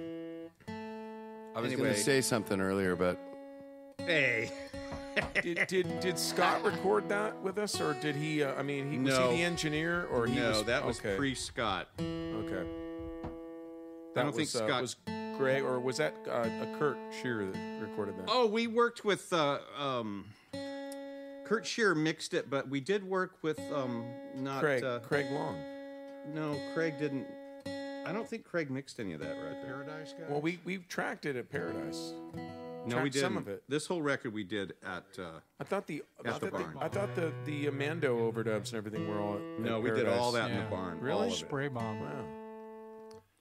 I 1.55 1.61
was 1.61 1.73
Anyway. 1.73 1.77
going 1.77 1.95
to 1.95 2.01
say 2.01 2.23
something 2.23 2.59
earlier, 2.61 2.97
but 2.97 3.19
Hey. 3.99 4.51
Did, 5.43 5.67
did 5.67 6.01
did 6.01 6.19
Scott 6.19 6.65
record 6.65 7.09
that 7.09 7.41
with 7.43 7.59
us, 7.59 7.81
or 7.81 7.95
did 7.95 8.17
he? 8.17 8.43
Uh, 8.43 8.55
I 8.55 8.63
mean, 8.63 8.91
he, 8.91 8.99
was 8.99 9.17
No. 9.17 9.31
he 9.31 9.39
the 9.39 9.43
engineer, 9.45 10.07
or 10.07 10.27
he 10.27 10.37
no, 10.37 10.51
was? 10.51 10.65
that 10.65 10.85
was 10.85 10.99
okay. 10.99 11.17
pre 11.17 11.35
Scott. 11.35 11.89
Okay. 11.99 12.67
That 14.15 14.21
I 14.21 14.23
don't 14.25 14.35
was, 14.35 14.53
think 14.53 14.63
uh, 14.63 14.67
Scott- 14.67 14.83
was 14.83 14.97
Greg, 15.37 15.63
or 15.63 15.79
was 15.79 15.99
that 15.99 16.15
uh, 16.27 16.49
a 16.63 16.77
Kurt 16.79 16.99
Shearer 17.23 17.47
that 17.47 17.79
recorded 17.81 18.17
that? 18.19 18.25
Oh, 18.29 18.47
we 18.47 18.67
worked 18.67 19.05
with 19.05 19.33
uh, 19.33 19.59
um, 19.79 20.25
Kurt 21.45 21.65
Shear 21.65 21.95
mixed 21.95 22.35
it, 22.35 22.51
but 22.51 22.69
we 22.69 22.81
did 22.81 23.05
work 23.05 23.35
with 23.43 23.61
um, 23.73 24.05
not 24.35 24.61
Craig 24.61 24.83
Uh, 24.83 24.99
Craig 25.01 25.27
Long. 25.31 25.57
no, 26.35 26.59
Craig 26.75 26.95
didn't. 26.99 27.27
I 28.07 28.13
don't 28.13 28.27
think 28.29 28.45
Craig 28.45 28.71
mixed 28.71 28.99
any 29.01 29.13
of 29.13 29.21
that 29.21 29.37
right. 29.37 29.63
Paradise 29.65 30.15
guy. 30.19 30.25
Well, 30.29 30.41
we 30.41 30.59
we 30.65 30.79
tracked 30.89 31.27
it 31.27 31.37
at 31.37 31.51
Paradise. 31.51 32.15
No, 32.89 33.03
we 33.03 33.11
did 33.11 33.21
some 33.21 33.37
of 33.37 33.49
it. 33.49 33.63
This 33.69 33.87
whole 33.87 34.03
record 34.03 34.33
we 34.33 34.45
did 34.45 34.75
at. 34.85 35.05
Uh, 35.19 35.41
I 35.61 35.65
thought 35.65 35.87
the 35.87 36.03
I 36.25 36.29
At 36.29 36.33
thought 36.35 36.41
the 36.41 36.47
the, 36.47 36.53
barn. 36.53 36.77
I 36.81 36.89
thought 36.89 37.15
the 37.15 37.33
the 37.45 37.67
Amando 37.67 38.19
overdubs 38.33 38.69
and 38.69 38.75
everything 38.75 39.07
were 39.09 39.21
all. 39.21 39.35
At, 39.37 39.61
no, 39.61 39.77
at 39.77 39.83
we 39.83 39.91
did 39.91 40.09
all 40.09 40.33
Paradise. 40.33 40.33
that 40.33 40.51
in 40.51 40.57
Yeah. 40.59 40.65
the 40.65 40.71
barn. 40.71 41.01
Really? 41.01 41.17
all 41.19 41.23
of 41.27 41.33
it. 41.33 41.37
Spray 41.37 41.69
bomb. 41.69 42.01
Wow. 42.01 42.25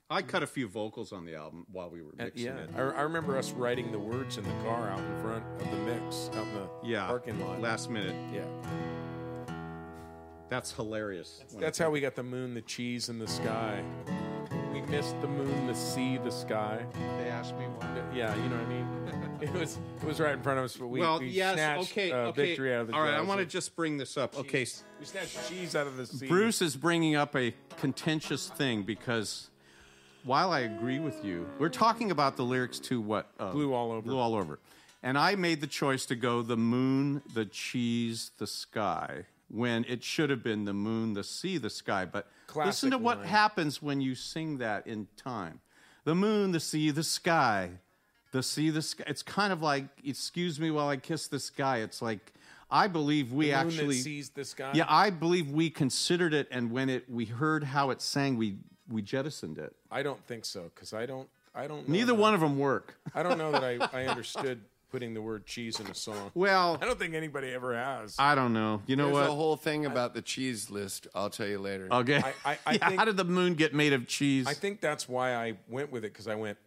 I 0.10 0.22
cut 0.22 0.42
a 0.42 0.48
few 0.48 0.70
vocals 0.70 1.12
on 1.12 1.26
the 1.26 1.36
album 1.36 1.66
while 1.70 1.90
we 1.90 2.02
were 2.02 2.12
Uh, 2.18 2.24
mixing 2.26 2.46
yeah, 2.46 2.58
it. 2.60 2.70
I, 2.76 2.80
I 2.80 3.02
remember 3.02 3.38
us 3.38 3.52
writing 3.52 3.92
the 3.92 4.00
words 4.00 4.38
in 4.38 4.46
the 4.46 4.64
car 4.64 4.90
out 4.90 5.00
in 5.00 5.22
front 5.22 5.44
of 5.62 5.70
the 5.70 5.78
mix, 5.78 6.30
out 6.34 6.48
in 6.48 6.54
the 6.54 6.70
Yeah, 6.84 7.08
parking 7.08 7.40
lot. 7.42 7.60
last 7.60 7.90
minute. 7.90 8.16
yeah, 8.34 8.46
That's 10.50 10.72
hilarious. 10.72 11.44
that's 11.60 11.78
how 11.78 11.90
we 11.90 12.00
got 12.00 12.16
the 12.16 12.24
moon, 12.24 12.54
the 12.54 12.62
cheese, 12.62 13.10
and 13.10 13.20
the 13.20 13.28
sky. 13.28 13.84
We 14.88 14.96
missed 14.96 15.20
the 15.22 15.28
moon, 15.28 15.68
the 15.68 15.76
sea, 15.76 16.18
the 16.18 16.32
sky. 16.32 16.86
They 17.18 17.28
asked 17.28 17.58
me 17.58 17.66
why. 17.66 17.88
Yeah, 18.14 18.34
you 18.36 18.50
know 18.50 18.56
what 18.56 18.66
I 18.66 18.70
mean. 18.70 19.38
it 19.42 19.52
was 19.54 19.78
it 20.02 20.08
was 20.08 20.20
right 20.20 20.34
in 20.34 20.42
front 20.42 20.60
of 20.60 20.66
us, 20.66 20.78
but 20.78 20.88
we, 20.88 21.00
well, 21.00 21.20
we 21.20 21.28
yes, 21.28 21.56
snatched 21.56 21.92
okay, 21.92 22.12
uh, 22.12 22.18
okay. 22.28 22.46
victory 22.48 22.74
out 22.74 22.82
of 22.82 22.88
the 22.88 22.94
All 22.94 23.02
right, 23.02 23.14
I 23.14 23.22
want 23.22 23.40
to 23.40 23.46
just 23.46 23.76
bring 23.76 23.98
this 23.98 24.18
up. 24.18 24.38
Okay, 24.38 24.66
we 25.00 25.06
snatched 25.06 25.50
cheese 25.50 25.76
out 25.76 25.88
of 25.88 25.98
the 25.98 26.06
sea. 26.06 26.28
Bruce 26.28 26.62
is 26.62 26.78
bringing 26.78 27.16
up 27.16 27.36
a 27.36 27.54
contentious 27.78 28.48
thing 28.50 28.84
because 28.84 29.50
while 30.24 30.52
I 30.52 30.62
agree 30.62 31.00
with 31.00 31.24
you, 31.24 31.48
we're 31.60 31.70
talking 31.70 32.12
about 32.12 32.38
the 32.38 32.44
lyrics 32.44 32.80
to 32.80 33.02
what 33.02 33.30
uh, 33.40 33.52
Blue 33.52 33.74
All 33.74 33.92
Over. 33.92 34.02
Blue 34.02 34.18
all 34.18 34.36
over, 34.36 34.60
and 35.04 35.18
I 35.18 35.36
made 35.36 35.60
the 35.60 35.68
choice 35.68 36.06
to 36.08 36.16
go 36.16 36.42
the 36.42 36.58
moon, 36.58 37.24
the 37.34 37.46
cheese, 37.46 38.32
the 38.38 38.48
sky 38.48 39.26
when 39.50 39.86
it 39.88 40.04
should 40.04 40.30
have 40.30 40.44
been 40.44 40.66
the 40.66 40.74
moon, 40.74 41.14
the 41.14 41.24
sea, 41.24 41.58
the 41.58 41.70
sky. 41.70 42.06
But 42.06 42.26
listen 42.48 42.54
Classic 42.54 42.92
to 42.92 42.98
what 42.98 43.20
line. 43.20 43.28
happens 43.28 43.82
when 43.82 44.02
you 44.02 44.16
sing 44.16 44.58
that 44.60 44.88
in 44.88 45.08
time: 45.18 45.62
the 46.04 46.16
moon, 46.16 46.52
the 46.52 46.60
sea, 46.60 46.92
the 46.92 47.04
sky, 47.04 47.72
the 48.32 48.44
sea, 48.44 48.70
the 48.70 48.82
sky. 48.82 49.04
It's 49.08 49.24
kind 49.24 49.52
of 49.54 49.62
like 49.62 49.86
excuse 50.04 50.60
me 50.60 50.72
while 50.72 50.90
I 50.90 50.98
kiss 50.98 51.28
the 51.28 51.40
sky. 51.40 51.80
It's 51.80 52.02
like. 52.02 52.34
I 52.70 52.90
believe 52.90 53.32
we 53.32 53.46
the 53.52 53.56
moon 53.60 53.68
actually 53.68 53.96
sees 53.96 54.30
the 54.32 54.44
sky. 54.44 54.72
yeah, 54.74 54.84
I 54.90 55.10
believe 55.10 55.50
we 55.50 55.70
considered 55.70 56.34
it, 56.34 56.50
and 56.52 56.70
when 56.70 56.90
it 56.90 57.10
we 57.10 57.24
heard 57.24 57.64
how 57.64 57.92
it 57.92 58.02
sang, 58.02 58.36
we 58.36 58.58
we 58.90 59.02
jettisoned 59.02 59.58
it. 59.58 59.74
I 59.90 60.04
don't 60.04 60.22
think 60.26 60.44
so 60.44 60.70
because 60.76 60.92
I 60.94 61.06
don't. 61.06 61.30
I 61.56 61.68
don't. 61.68 61.88
Know 61.88 61.94
Neither 61.94 62.08
that- 62.08 62.16
one 62.16 62.34
of 62.34 62.42
them 62.42 62.60
work. 62.60 63.00
I 63.16 63.24
don't 63.24 63.38
know 63.38 63.54
that 63.54 63.64
I, 63.64 64.02
I 64.02 64.08
understood 64.08 64.60
putting 64.92 65.14
the 65.14 65.22
word 65.22 65.46
cheese 65.46 65.80
in 65.80 65.88
a 65.88 65.94
song. 65.96 66.32
Well, 66.34 66.78
I 66.82 66.86
don't 66.86 66.98
think 66.98 67.14
anybody 67.14 67.52
ever 67.54 67.76
has. 67.76 68.16
I 68.18 68.36
don't 68.36 68.54
know. 68.54 68.82
You 68.88 68.96
know 68.96 69.06
There's 69.08 69.14
what? 69.18 69.26
The 69.28 69.36
whole 69.36 69.56
thing 69.58 69.86
about 69.86 70.14
the 70.14 70.22
cheese 70.22 70.70
list. 70.70 71.08
I'll 71.14 71.30
tell 71.30 71.48
you 71.48 71.60
later. 71.60 71.88
Okay. 71.92 72.18
I, 72.24 72.34
I, 72.52 72.58
I 72.66 72.72
yeah, 72.74 72.88
think- 72.90 73.00
how 73.00 73.06
did 73.06 73.18
the 73.18 73.26
moon 73.26 73.56
get 73.56 73.74
made 73.74 73.94
of 73.94 74.08
cheese? 74.08 74.48
I 74.48 74.54
think 74.54 74.80
that's 74.82 75.08
why 75.10 75.36
I 75.36 75.54
went 75.68 75.92
with 75.92 76.06
it 76.06 76.14
because 76.14 76.28
I 76.28 76.36
went, 76.36 76.58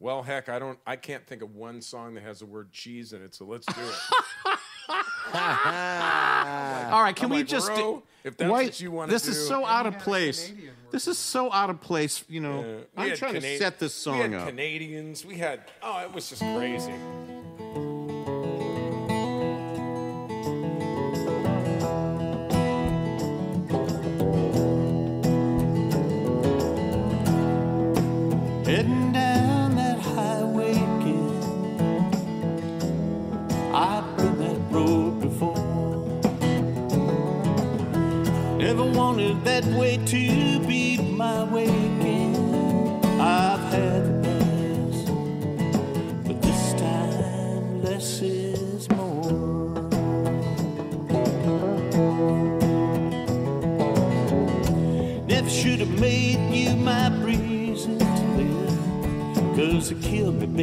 well, 0.00 0.22
heck, 0.22 0.48
I 0.48 0.58
don't, 0.58 0.78
I 0.86 0.96
can't 0.96 1.26
think 1.26 1.42
of 1.42 1.54
one 1.54 1.80
song 1.82 2.14
that 2.14 2.22
has 2.22 2.38
the 2.40 2.46
word 2.46 2.72
cheese 2.72 3.12
in 3.12 3.22
it, 3.22 3.34
so 3.34 3.44
let's 3.44 3.66
do 3.66 3.74
it. 3.80 3.94
All 5.32 7.02
right, 7.02 7.14
can 7.14 7.26
I'm 7.26 7.30
we 7.30 7.36
like, 7.38 7.46
just 7.46 7.68
"Bro, 7.68 8.02
if 8.24 8.36
that's 8.36 8.50
what 8.50 8.80
you 8.80 8.90
wanna 8.90 9.12
This 9.12 9.22
do." 9.22 9.30
is 9.30 9.46
so 9.46 9.64
out 9.64 9.86
of 9.86 9.98
place. 10.00 10.52
This 10.90 11.06
is 11.06 11.18
so 11.18 11.52
out 11.52 11.70
of 11.70 11.80
place, 11.80 12.24
you 12.28 12.40
know. 12.40 12.82
I'm 12.96 13.14
trying 13.14 13.34
Cana- 13.34 13.40
to 13.40 13.58
set 13.58 13.78
this 13.78 13.94
song 13.94 14.16
we 14.16 14.22
had 14.22 14.34
up. 14.34 14.48
Canadians, 14.48 15.24
we 15.24 15.36
had, 15.36 15.60
oh, 15.82 16.00
it 16.00 16.12
was 16.12 16.28
just 16.30 16.42
crazy. 16.42 16.92
Heading 28.70 29.10
down 29.12 29.74
that 29.74 29.98
highway 29.98 30.70
again. 30.70 31.42
I've 33.74 34.16
been 34.16 34.38
that 34.38 34.60
road 34.70 35.20
before. 35.20 35.56
Never 38.58 38.84
wanted 38.84 39.44
that 39.44 39.64
way 39.64 39.96
too. 40.06 40.39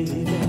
baby. 0.05 0.46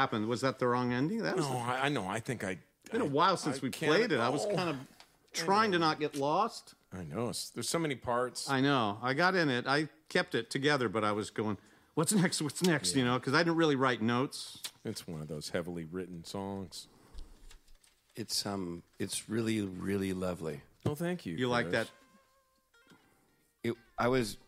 happened? 0.00 0.26
Was 0.26 0.40
that 0.40 0.58
the 0.58 0.66
wrong 0.66 0.92
ending? 0.92 1.22
That 1.22 1.36
was 1.36 1.48
no, 1.48 1.58
I, 1.58 1.88
know. 1.88 2.06
I 2.06 2.20
think 2.20 2.44
I. 2.44 2.58
It's 2.82 2.90
been 2.90 3.02
I, 3.02 3.04
a 3.04 3.08
while 3.08 3.36
since 3.36 3.58
I 3.58 3.60
we 3.62 3.70
played 3.70 4.12
it. 4.12 4.20
I 4.20 4.28
was 4.28 4.46
kind 4.46 4.70
of 4.70 4.76
trying 5.32 5.72
to 5.72 5.78
not 5.78 6.00
get 6.00 6.16
lost. 6.16 6.74
I 6.92 7.04
know. 7.04 7.32
There's 7.54 7.68
so 7.68 7.78
many 7.78 7.94
parts. 7.94 8.50
I 8.50 8.60
know. 8.60 8.98
I 9.02 9.14
got 9.14 9.34
in 9.34 9.48
it. 9.48 9.66
I 9.66 9.88
kept 10.08 10.34
it 10.34 10.50
together, 10.50 10.88
but 10.88 11.04
I 11.04 11.12
was 11.12 11.30
going, 11.30 11.56
"What's 11.94 12.12
next? 12.12 12.42
What's 12.42 12.62
next?" 12.62 12.92
Yeah. 12.92 12.98
You 13.00 13.04
know, 13.04 13.18
because 13.18 13.34
I 13.34 13.38
didn't 13.38 13.56
really 13.56 13.76
write 13.76 14.02
notes. 14.02 14.58
It's 14.84 15.06
one 15.06 15.20
of 15.20 15.28
those 15.28 15.50
heavily 15.50 15.84
written 15.84 16.24
songs. 16.24 16.88
It's 18.16 18.44
um, 18.46 18.82
it's 18.98 19.28
really, 19.28 19.60
really 19.60 20.12
lovely. 20.12 20.62
Oh, 20.86 20.94
thank 20.94 21.26
you. 21.26 21.32
You 21.32 21.46
Chris. 21.46 21.50
like 21.50 21.70
that? 21.72 21.90
It, 23.62 23.74
I 23.98 24.08
was 24.08 24.38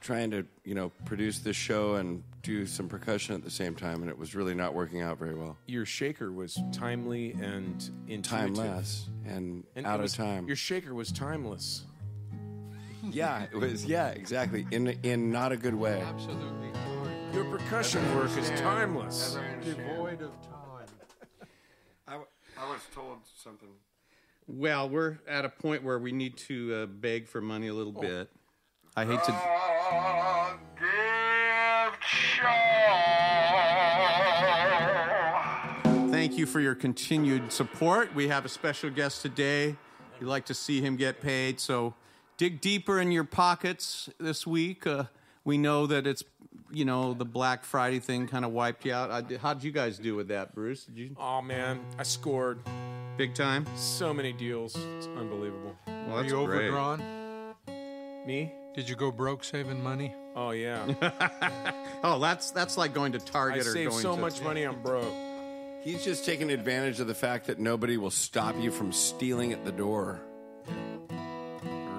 trying 0.00 0.30
to 0.32 0.46
you 0.64 0.74
know 0.74 0.90
produce 1.04 1.38
this 1.40 1.56
show 1.56 1.94
and 1.96 2.22
do 2.42 2.64
some 2.66 2.88
percussion 2.88 3.34
at 3.34 3.44
the 3.44 3.50
same 3.50 3.74
time, 3.74 4.00
and 4.02 4.10
it 4.10 4.16
was 4.18 4.34
really 4.34 4.54
not 4.54 4.74
working 4.74 5.02
out 5.02 5.18
very 5.18 5.34
well. 5.34 5.56
Your 5.66 5.84
shaker 5.84 6.32
was 6.32 6.58
timely 6.72 7.32
and 7.32 7.90
intuitive. 8.08 8.54
Timeless 8.56 9.08
and, 9.26 9.64
And 9.76 9.86
out 9.86 10.00
was- 10.00 10.12
of 10.12 10.18
time. 10.24 10.46
Your 10.46 10.56
shaker 10.56 10.94
was 10.94 11.12
timeless. 11.12 11.84
yeah, 13.10 13.44
it 13.52 13.56
was. 13.56 13.84
Yeah, 13.84 14.08
exactly. 14.08 14.66
In 14.70 14.88
in 15.02 15.30
not 15.30 15.52
a 15.52 15.56
good 15.56 15.74
way. 15.74 16.00
Absolutely. 16.00 16.68
Your 17.32 17.44
percussion 17.44 18.02
work 18.16 18.36
is 18.36 18.50
timeless. 18.60 19.36
Devoid 19.64 20.20
of 20.22 20.32
time. 20.42 20.88
I, 22.08 22.14
I 22.60 22.70
was 22.72 22.80
told 22.92 23.18
something. 23.36 23.68
Well, 24.48 24.88
we're 24.88 25.18
at 25.28 25.44
a 25.44 25.48
point 25.48 25.84
where 25.84 25.98
we 26.00 26.10
need 26.10 26.36
to 26.48 26.74
uh, 26.74 26.86
beg 26.86 27.28
for 27.28 27.40
money 27.40 27.68
a 27.68 27.74
little 27.74 27.92
bit. 27.92 28.28
I 29.00 29.06
hate 29.06 29.24
to. 29.24 30.40
Thank 36.10 36.36
you 36.36 36.44
for 36.46 36.60
your 36.60 36.74
continued 36.74 37.50
support. 37.52 38.14
We 38.14 38.28
have 38.28 38.44
a 38.44 38.48
special 38.48 38.90
guest 38.90 39.22
today. 39.22 39.76
You'd 40.20 40.28
like 40.28 40.44
to 40.46 40.54
see 40.54 40.80
him 40.82 40.96
get 40.96 41.20
paid, 41.20 41.58
so 41.60 41.94
dig 42.36 42.60
deeper 42.60 43.00
in 43.00 43.10
your 43.10 43.24
pockets 43.24 44.10
this 44.18 44.46
week. 44.46 44.86
Uh, 44.86 45.04
we 45.44 45.56
know 45.56 45.86
that 45.86 46.06
it's, 46.06 46.22
you 46.70 46.84
know, 46.84 47.14
the 47.14 47.24
Black 47.24 47.64
Friday 47.64 48.00
thing 48.00 48.26
kind 48.28 48.44
of 48.44 48.50
wiped 48.52 48.84
you 48.84 48.92
out. 48.92 49.10
I 49.10 49.22
did, 49.22 49.40
how'd 49.40 49.64
you 49.64 49.72
guys 49.72 49.98
do 49.98 50.14
with 50.14 50.28
that, 50.28 50.54
Bruce? 50.54 50.84
Did 50.84 50.98
you 50.98 51.16
Oh 51.18 51.40
man, 51.40 51.80
I 51.98 52.02
scored 52.02 52.58
big 53.16 53.34
time? 53.34 53.64
so 53.76 54.12
many 54.12 54.32
deals. 54.32 54.76
It's 54.98 55.06
unbelievable. 55.06 55.74
Well, 55.86 55.96
Are 56.18 56.22
that's 56.22 56.32
you 56.32 56.44
great. 56.46 56.68
overdrawn? 56.68 57.02
Me? 58.26 58.52
Did 58.74 58.88
you 58.88 58.96
go 58.96 59.10
broke 59.10 59.44
saving 59.44 59.82
money? 59.82 60.14
Oh 60.36 60.50
yeah. 60.50 60.86
Oh, 62.02 62.18
that's 62.18 62.50
that's 62.50 62.78
like 62.78 62.94
going 62.94 63.12
to 63.12 63.18
I 63.18 63.22
Target 63.22 63.66
or 63.66 63.72
saved 63.72 63.90
going 63.90 64.02
so 64.02 64.14
to 64.14 64.20
much 64.22 64.40
money 64.40 64.64
on 64.64 64.80
broke. 64.80 65.12
He's 65.82 66.02
just 66.02 66.24
taking 66.24 66.50
advantage 66.50 66.98
of 66.98 67.08
the 67.08 67.14
fact 67.14 67.46
that 67.48 67.58
nobody 67.58 67.98
will 67.98 68.10
stop 68.10 68.54
you 68.58 68.70
from 68.70 68.90
stealing 68.90 69.52
at 69.52 69.66
the 69.66 69.72
door. 69.72 70.20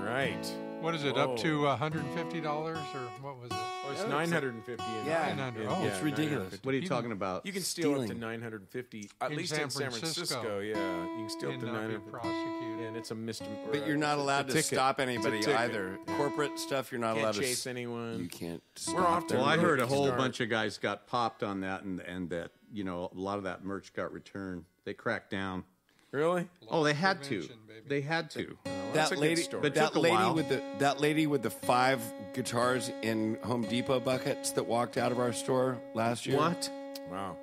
Right. 0.04 0.52
What 0.82 0.96
is 0.96 1.04
it, 1.04 1.16
Whoa. 1.16 1.34
up 1.34 1.38
to 1.38 1.62
$150 1.62 2.46
or 2.46 2.76
what 3.22 3.38
was 3.38 3.52
it? 3.52 3.54
Oh, 3.54 3.92
it's 3.92 4.04
950. 4.08 4.84
In, 4.84 5.06
Yeah. 5.06 5.28
900. 5.36 5.68
Oh, 5.68 5.80
yeah, 5.84 5.88
it's 5.90 6.02
ridiculous. 6.04 6.60
What 6.64 6.74
are 6.74 6.78
you 6.78 6.88
talking 6.88 7.12
about? 7.12 7.46
You 7.46 7.54
can 7.54 7.62
steal 7.62 7.92
up 7.92 7.98
to 8.00 8.04
Stealing. 8.08 8.20
950, 8.20 9.10
at 9.22 9.32
In 9.32 9.38
least 9.38 9.54
San 9.54 9.64
in 9.64 9.70
San 9.70 9.92
Francisco. 9.92 10.42
Francisco. 10.42 10.60
Yeah, 10.60 11.02
you 11.04 11.18
can 11.18 11.30
steal 11.30 11.50
up 11.50 11.54
And 11.56 11.62
to 11.62 11.68
not 11.68 11.88
be 11.88 11.94
900. 11.94 12.88
And 12.88 12.98
it's 12.98 13.12
a 13.12 13.16
misdemeanor. 13.16 13.60
But 13.72 13.86
you're 13.88 13.96
not 13.98 14.18
allowed 14.18 14.48
to 14.48 14.54
ticket. 14.54 14.66
stop 14.66 15.00
anybody 15.00 15.40
ticket. 15.40 15.56
either. 15.60 16.00
Corporate 16.18 16.58
stuff, 16.58 16.92
you're 16.92 17.00
not 17.00 17.14
Can't 17.14 17.20
allowed 17.26 17.34
to 17.36 17.42
chase 17.42 17.68
anyone. 17.68 18.20
You 18.20 18.28
can't. 18.30 18.64
Stop 18.76 18.96
We're 18.96 19.02
off 19.08 19.28
to 19.28 19.36
Well, 19.36 19.46
I 19.46 19.58
heard 19.58 19.80
a 19.80 19.86
whole 19.88 20.06
start. 20.06 20.18
bunch 20.20 20.40
of 20.40 20.50
guys 20.50 20.78
got 20.80 21.06
popped 21.08 21.44
on 21.44 21.62
that, 21.62 21.84
and 21.84 22.00
and 22.02 22.30
that 22.32 22.52
you 22.74 22.84
know 22.84 23.12
a 23.16 23.18
lot 23.20 23.38
of 23.38 23.44
that 23.44 23.64
merch 23.64 23.94
got 23.94 24.12
returned. 24.12 24.66
They 24.86 24.94
cracked 24.96 25.30
down. 25.30 25.64
Really? 26.12 26.48
Oh, 26.70 26.84
they 26.84 26.94
had 26.94 27.24
to. 27.24 27.42
baby. 27.42 27.82
They 27.88 28.02
had 28.02 28.30
to. 28.32 28.58
That's 28.94 29.12
a 29.12 29.16
that 29.16 29.16
good 29.16 29.20
lady, 29.20 29.42
story. 29.42 29.62
But 29.62 29.76
that 29.76 29.88
took 29.88 29.96
a 29.96 30.00
lady 30.00 30.16
while. 30.16 30.34
with 30.36 30.50
the 30.50 30.62
that 30.80 31.00
lady 31.00 31.26
with 31.28 31.42
the 31.42 31.50
five 31.50 32.02
guitars 32.34 32.92
in 33.02 33.38
Home 33.44 33.62
Depot 33.64 34.00
buckets 34.02 34.52
that 34.52 34.64
walked 34.68 34.98
out 34.98 35.12
of 35.12 35.20
our 35.20 35.32
store 35.32 35.80
last 35.94 36.26
year. 36.26 36.38
What? 36.38 36.70
Wow. 37.10 37.38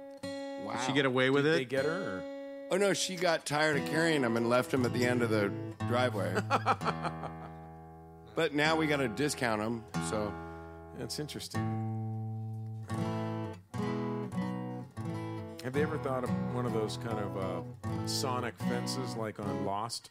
Wow. 0.64 0.72
Did 0.72 0.81
she 0.87 0.92
get 0.92 1.07
away 1.07 1.31
with 1.31 1.44
Did 1.44 1.54
they 1.54 1.64
get 1.64 1.87
her? 1.87 2.18
Or? 2.18 2.22
Oh 2.70 2.76
no, 2.76 2.92
she 2.92 3.16
got 3.16 3.46
tired 3.46 3.78
of 3.78 3.87
carrying 3.88 4.20
them 4.20 4.37
and 4.37 4.50
left 4.50 4.70
them 4.70 4.85
at 4.85 4.92
the 4.92 5.07
end 5.07 5.22
of 5.22 5.31
the 5.31 5.50
driveway. 5.88 6.35
but 8.35 8.52
now 8.52 8.76
we 8.76 8.87
got 8.87 8.98
to 8.98 9.09
discount 9.09 9.62
them. 9.62 9.83
So 10.11 10.33
That's 10.98 11.18
interesting. 11.18 11.88
Have 15.68 15.74
they 15.74 15.83
ever 15.83 15.98
thought 15.98 16.24
of 16.24 16.31
one 16.54 16.64
of 16.64 16.72
those 16.72 16.96
kind 16.96 17.18
of 17.18 17.37
uh, 17.37 17.61
sonic 18.07 18.57
fences 18.59 19.14
like 19.16 19.38
on 19.38 19.66
Lost? 19.66 20.09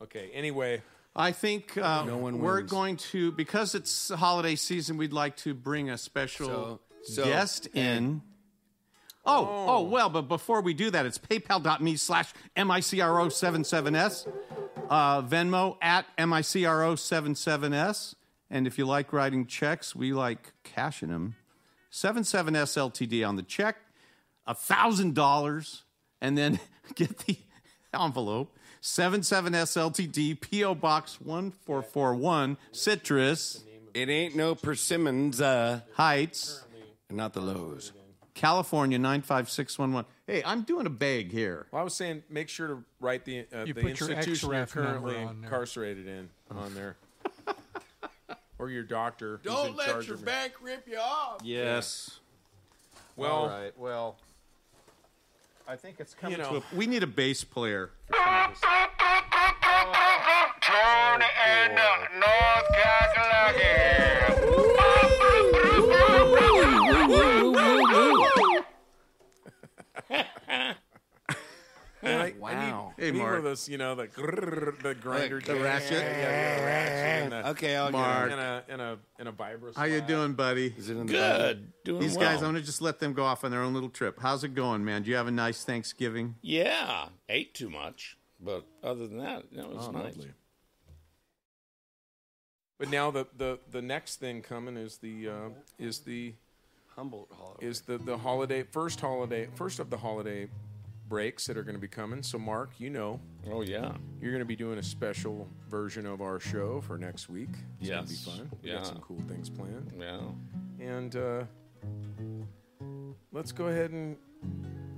Okay, 0.00 0.30
anyway, 0.32 0.80
I 1.16 1.32
think 1.32 1.76
uh, 1.76 2.04
No 2.04 2.16
one 2.18 2.38
we're 2.38 2.58
wins. 2.58 2.70
going 2.70 2.96
to 2.98 3.32
because 3.32 3.74
it's 3.74 4.10
holiday 4.10 4.54
season. 4.54 4.96
We'd 4.96 5.12
like 5.12 5.34
to 5.38 5.54
bring 5.54 5.90
a 5.90 5.98
special 5.98 6.46
So- 6.46 6.78
so- 7.02 7.24
guest 7.24 7.66
in. 7.74 8.22
Oh, 9.26 9.64
oh, 9.66 9.82
well, 9.82 10.08
but 10.08 10.28
before 10.28 10.60
we 10.60 10.72
do 10.72 10.90
that, 10.92 11.04
it's 11.04 11.18
paypal.me 11.18 11.96
slash 11.96 12.32
MICRO77S, 12.56 14.32
uh, 14.88 15.20
Venmo 15.22 15.78
at 15.82 16.06
MICRO77S. 16.16 18.14
And 18.50 18.68
if 18.68 18.78
you 18.78 18.86
like 18.86 19.12
writing 19.12 19.46
checks, 19.46 19.96
we 19.96 20.12
like 20.12 20.52
cashing 20.62 21.08
them. 21.08 21.34
77S 21.94 22.76
LTD 22.76 23.26
on 23.26 23.36
the 23.36 23.42
check, 23.42 23.76
$1,000, 24.48 25.82
and 26.20 26.36
then 26.36 26.58
get 26.96 27.18
the 27.18 27.38
envelope. 27.98 28.58
77S 28.82 29.78
LTD, 29.78 30.40
P.O. 30.40 30.74
Box 30.74 31.20
1441, 31.20 32.58
Citrus 32.72 33.62
it 33.94 34.08
ain't 34.08 34.34
no 34.34 34.56
persimmons, 34.56 35.40
uh, 35.40 35.80
Heights, 35.94 36.64
not 37.10 37.32
the 37.32 37.40
lows. 37.40 37.92
California 38.34 38.98
95611. 38.98 40.04
Hey, 40.26 40.42
I'm 40.44 40.62
doing 40.62 40.86
a 40.86 40.90
bag 40.90 41.30
here. 41.30 41.66
well, 41.70 41.80
I 41.80 41.84
was 41.84 41.94
saying 41.94 42.24
make 42.28 42.48
sure 42.48 42.66
to 42.66 42.84
write 42.98 43.24
the 43.24 43.46
uh, 43.54 43.62
You 43.64 43.72
the 43.74 43.82
put 43.82 44.00
your 44.00 44.10
institution 44.10 44.50
you're 44.50 44.66
XREF 44.66 44.74
number 44.74 44.90
currently 44.90 45.16
on 45.16 45.40
there. 45.40 45.44
incarcerated 45.44 46.08
in 46.08 46.28
on 46.50 46.74
there, 46.74 46.96
or 48.58 48.70
your 48.70 48.82
doctor. 48.82 49.40
Don't 49.42 49.70
in 49.70 49.76
let 49.76 49.88
charge 49.88 50.06
your 50.06 50.14
of 50.16 50.22
it. 50.22 50.26
bank 50.26 50.52
rip 50.62 50.86
you 50.88 50.98
off. 50.98 51.40
Yes. 51.42 52.18
Well, 53.16 53.32
All 53.32 53.48
right. 53.48 53.72
Well, 53.78 54.16
I 55.68 55.76
think 55.76 55.96
it's 56.00 56.14
coming 56.14 56.38
You 56.38 56.44
to 56.44 56.52
know. 56.52 56.62
a. 56.72 56.76
We 56.76 56.86
need 56.86 57.02
a 57.02 57.06
bass 57.06 57.44
player. 57.44 57.90
For 58.08 58.14
some 58.16 58.34
of 58.44 58.50
this. 58.50 58.60
And 61.46 61.74
North 61.74 62.68
Kakalaki. 62.72 63.93
Hey, 72.96 73.08
I 73.08 73.10
need 73.10 73.18
one 73.18 73.26
Mark. 73.26 73.38
of 73.38 73.44
those, 73.44 73.68
you 73.68 73.76
know, 73.76 73.94
the 73.96 74.06
grrrr, 74.06 74.80
the 74.82 74.94
grinder, 74.94 75.40
the 75.40 75.56
ratchet? 75.56 75.90
yeah, 75.92 76.18
yeah, 76.18 76.58
the 76.58 76.64
ratchet, 76.64 77.24
and 77.24 77.34
a, 77.34 77.48
Okay, 77.50 77.74
I'll 77.76 77.90
Mark. 77.90 78.30
In 78.32 78.38
a 78.38 78.62
in 78.68 78.80
a 78.80 78.98
in 79.18 79.26
a 79.26 79.32
vibro. 79.32 79.74
How 79.76 79.84
you 79.84 80.00
doing, 80.00 80.34
buddy? 80.34 80.70
get 80.70 80.78
it. 80.78 80.80
Is 80.80 80.90
it 80.90 80.96
in 80.96 81.06
the 81.06 81.12
Good. 81.12 81.72
Doing 81.84 81.96
well. 81.98 82.02
These 82.08 82.16
well. 82.16 82.26
guys, 82.30 82.42
I'm 82.42 82.48
gonna 82.50 82.60
just 82.60 82.80
let 82.82 83.00
them 83.00 83.12
go 83.12 83.24
off 83.24 83.42
on 83.44 83.50
their 83.50 83.62
own 83.62 83.74
little 83.74 83.88
trip. 83.90 84.18
How's 84.20 84.44
it 84.44 84.54
going, 84.54 84.84
man? 84.84 85.02
Do 85.02 85.10
you 85.10 85.16
have 85.16 85.26
a 85.26 85.32
nice 85.32 85.64
Thanksgiving? 85.64 86.36
Yeah, 86.42 87.06
ate 87.28 87.52
too 87.54 87.68
much, 87.70 88.16
but 88.40 88.64
other 88.82 89.06
than 89.08 89.18
that, 89.18 89.44
that 89.52 89.68
was 89.68 89.88
Oh, 89.88 89.90
nice. 89.90 90.04
lovely. 90.16 90.30
But 92.78 92.90
now 92.90 93.10
the, 93.10 93.26
the, 93.36 93.58
the 93.70 93.80
next 93.82 94.16
thing 94.16 94.42
coming 94.42 94.76
is 94.76 94.98
the 94.98 95.28
uh, 95.28 95.48
is 95.78 96.00
the 96.00 96.34
Humboldt 96.96 97.28
Holiday. 97.36 97.66
is 97.66 97.80
the, 97.82 97.98
the 97.98 98.18
holiday 98.18 98.62
first 98.62 99.00
holiday 99.00 99.48
first 99.54 99.78
of 99.80 99.90
the 99.90 99.96
holiday 99.98 100.48
breaks 101.08 101.46
that 101.46 101.56
are 101.56 101.62
going 101.62 101.74
to 101.74 101.80
be 101.80 101.88
coming. 101.88 102.22
So 102.22 102.38
Mark, 102.38 102.70
you 102.78 102.90
know, 102.90 103.20
Oh 103.50 103.62
yeah, 103.62 103.92
you're 104.20 104.30
going 104.32 104.40
to 104.40 104.46
be 104.46 104.56
doing 104.56 104.78
a 104.78 104.82
special 104.82 105.48
version 105.68 106.06
of 106.06 106.20
our 106.22 106.40
show 106.40 106.80
for 106.80 106.96
next 106.98 107.28
week. 107.28 107.50
It's 107.80 107.90
going 107.90 108.04
to 108.04 108.08
be 108.10 108.16
fun. 108.16 108.50
We 108.62 108.70
Yeah. 108.70 108.76
got 108.76 108.86
some 108.86 108.98
cool 109.00 109.20
things 109.28 109.50
planned. 109.50 109.92
yeah. 109.98 110.20
And 110.80 111.14
uh, 111.16 111.44
let's 113.32 113.52
go 113.52 113.66
ahead 113.68 113.90
and 113.90 114.16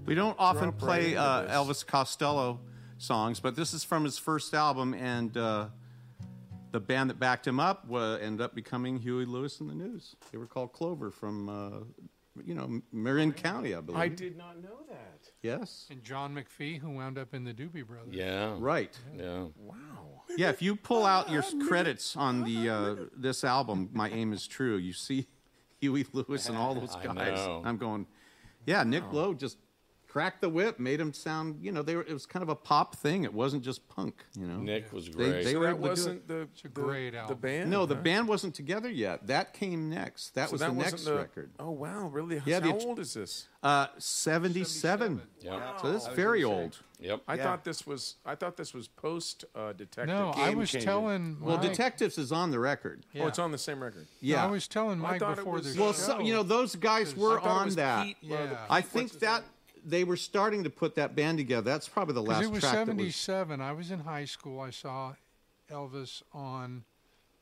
We 0.07 0.14
don't 0.14 0.37
often 0.38 0.71
Drop 0.71 0.75
right 0.75 0.81
play 0.81 1.07
into 1.11 1.21
uh. 1.21 1.53
Elvis 1.64 1.85
Costello 1.87 2.61
songs, 2.99 3.40
but 3.40 3.57
this 3.57 3.75
is 3.75 3.85
from 3.85 4.05
his 4.05 4.16
first 4.19 4.55
album, 4.55 4.95
and 4.95 5.37
uh, 5.37 5.66
the 6.73 6.81
band 6.81 7.11
that 7.11 7.19
backed 7.19 7.47
him 7.47 7.59
up 7.61 7.87
wa- 7.87 8.14
ended 8.21 8.40
up 8.40 8.55
becoming 8.55 8.99
Huey 8.99 9.25
Lewis 9.27 9.61
and 9.61 9.69
the 9.69 9.75
News. 9.75 10.14
They 10.33 10.38
were 10.38 10.47
called 10.47 10.73
Clover 10.73 11.11
from, 11.11 11.49
uh, 11.49 11.71
you 12.45 12.55
know, 12.55 12.81
Marin 12.92 13.33
County, 13.33 13.75
I 13.75 13.81
believe. 13.81 14.01
I 14.01 14.09
did 14.09 14.37
not 14.38 14.62
know 14.62 14.79
that. 14.88 15.16
Yes. 15.47 15.87
And 15.91 16.03
John 16.03 16.35
McFee, 16.35 16.79
who 16.79 16.91
wound 16.91 17.19
up 17.19 17.33
in 17.35 17.45
the 17.45 17.53
Doobie 17.55 17.87
Brothers. 17.87 18.13
Yeah. 18.13 18.57
Right. 18.59 18.99
Yeah. 19.17 19.47
Wow. 19.57 19.77
Yeah, 20.37 20.51
if 20.51 20.61
you 20.61 20.77
pull 20.77 21.07
out 21.07 21.31
your 21.31 21.45
credits 21.67 22.17
on 22.17 22.43
the 22.43 22.69
uh, 22.69 22.95
this 23.17 23.45
album, 23.45 23.91
My 23.93 24.11
Aim 24.11 24.33
Is 24.33 24.47
True, 24.47 24.77
you 24.77 24.93
see 24.93 25.27
Huey 25.81 26.05
Lewis 26.13 26.49
and 26.49 26.59
all 26.59 26.75
those 26.75 26.95
guys. 26.97 27.07
I 27.07 27.15
guys. 27.15 27.39
know. 27.39 27.63
I'm 27.65 27.77
going, 27.77 28.07
yeah, 28.67 28.83
Nick 28.83 29.05
Lowe 29.13 29.35
just 29.35 29.57
cracked 30.17 30.41
the 30.41 30.49
whip, 30.49 30.79
made 30.81 30.99
them 30.99 31.13
sound. 31.13 31.59
You 31.63 31.73
know, 31.73 31.83
they 31.83 31.95
were. 31.95 32.03
It 32.03 32.13
was 32.15 32.25
kind 32.25 32.43
of 32.43 32.49
a 32.49 32.55
pop 32.55 32.97
thing. 32.97 33.25
It 33.25 33.35
wasn't 33.35 33.63
just 33.63 33.87
punk. 33.89 34.25
You 34.35 34.47
know, 34.47 34.57
Nick 34.57 34.91
was 34.91 35.11
great. 35.11 35.45
they 35.45 35.53
So 35.53 35.59
were 35.59 35.67
that 35.67 35.71
able 35.73 35.79
to 35.81 35.85
do 35.85 35.91
wasn't 35.91 36.29
the, 36.29 36.41
a 36.43 36.47
the- 36.63 36.69
great 36.71 37.11
the 37.11 37.19
album. 37.19 37.39
band. 37.39 37.71
No, 37.71 37.85
the 37.85 37.95
huh? 37.95 38.01
band 38.01 38.29
wasn't 38.29 38.55
together 38.55 38.89
yet. 38.91 39.27
That 39.27 39.53
came 39.53 39.91
next. 39.91 40.35
That 40.35 40.49
So 40.49 40.53
was 40.53 40.61
that 40.63 40.71
the 40.71 40.77
next 40.83 41.05
the- 41.05 41.17
record. 41.17 41.51
Oh 41.59 41.71
wow, 41.71 42.09
really? 42.09 42.41
Yeah, 42.47 42.61
How 42.61 42.73
the- 42.73 42.87
old 42.87 42.99
is 42.99 43.13
this? 43.13 43.49
Uh, 43.63 43.89
77. 43.99 45.23
Yep. 45.41 45.63
So 45.83 45.93
this 45.93 46.03
is 46.07 46.15
very 46.15 46.45
old. 46.45 46.79
Yep. 47.01 47.23
I 47.29 47.35
Yeah. 47.35 47.43
thought 47.43 47.65
this 47.65 47.87
was. 47.87 48.15
I 48.25 48.35
thought 48.37 48.57
this 48.57 48.73
was 48.73 48.89
post 48.89 49.45
uh, 49.55 49.73
Detective. 49.75 50.07
No, 50.07 50.33
I 50.35 50.49
game 50.49 50.59
was 50.59 50.71
changer. 50.71 50.87
telling. 50.87 51.37
Well, 51.41 51.59
Mike- 51.59 51.69
Detectives 51.69 52.17
is 52.17 52.33
on 52.33 52.51
the 52.53 52.59
record. 52.59 53.05
Yeah. 53.13 53.25
Oh, 53.25 53.27
it's 53.27 53.39
on 53.39 53.51
the 53.53 53.59
same 53.59 53.83
record. 53.83 54.07
Yeah. 54.21 54.45
I 54.45 54.51
was 54.51 54.67
telling 54.69 54.99
Mike 54.99 55.21
thought 55.21 55.37
before 55.37 55.61
this. 55.61 55.77
well, 55.77 55.93
show. 55.93 55.99
so, 55.99 56.21
you 56.21 56.33
know, 56.33 56.43
those 56.43 56.75
guys 56.77 57.15
were 57.15 57.39
I 57.39 57.43
thought 57.43 57.67
it 57.67 57.71
on 57.71 57.75
that. 57.77 58.05
Pete, 58.07 58.17
Yeah. 58.23 58.47
the- 58.47 58.59
I 58.71 58.81
think 58.81 59.11
his 59.13 59.21
that 59.21 59.45
they 59.87 60.05
were 60.05 60.16
starting 60.16 60.64
to 60.64 60.70
put 60.70 60.96
that 60.96 61.14
band 61.14 61.38
together. 61.38 61.70
That's 61.70 61.88
probably 61.88 62.14
the 62.14 62.22
last 62.22 62.42
it 62.42 62.51
was 62.51 62.61
track 62.61 62.72
that 62.72 62.96
was. 62.96 63.14
77. 63.16 63.61
I 63.61 63.72
was 63.72 63.90
in 63.90 64.01
high 64.01 64.25
school. 64.25 64.61
I 64.61 64.70
saw 64.70 65.14
Elvis 65.70 66.22
on 66.33 66.85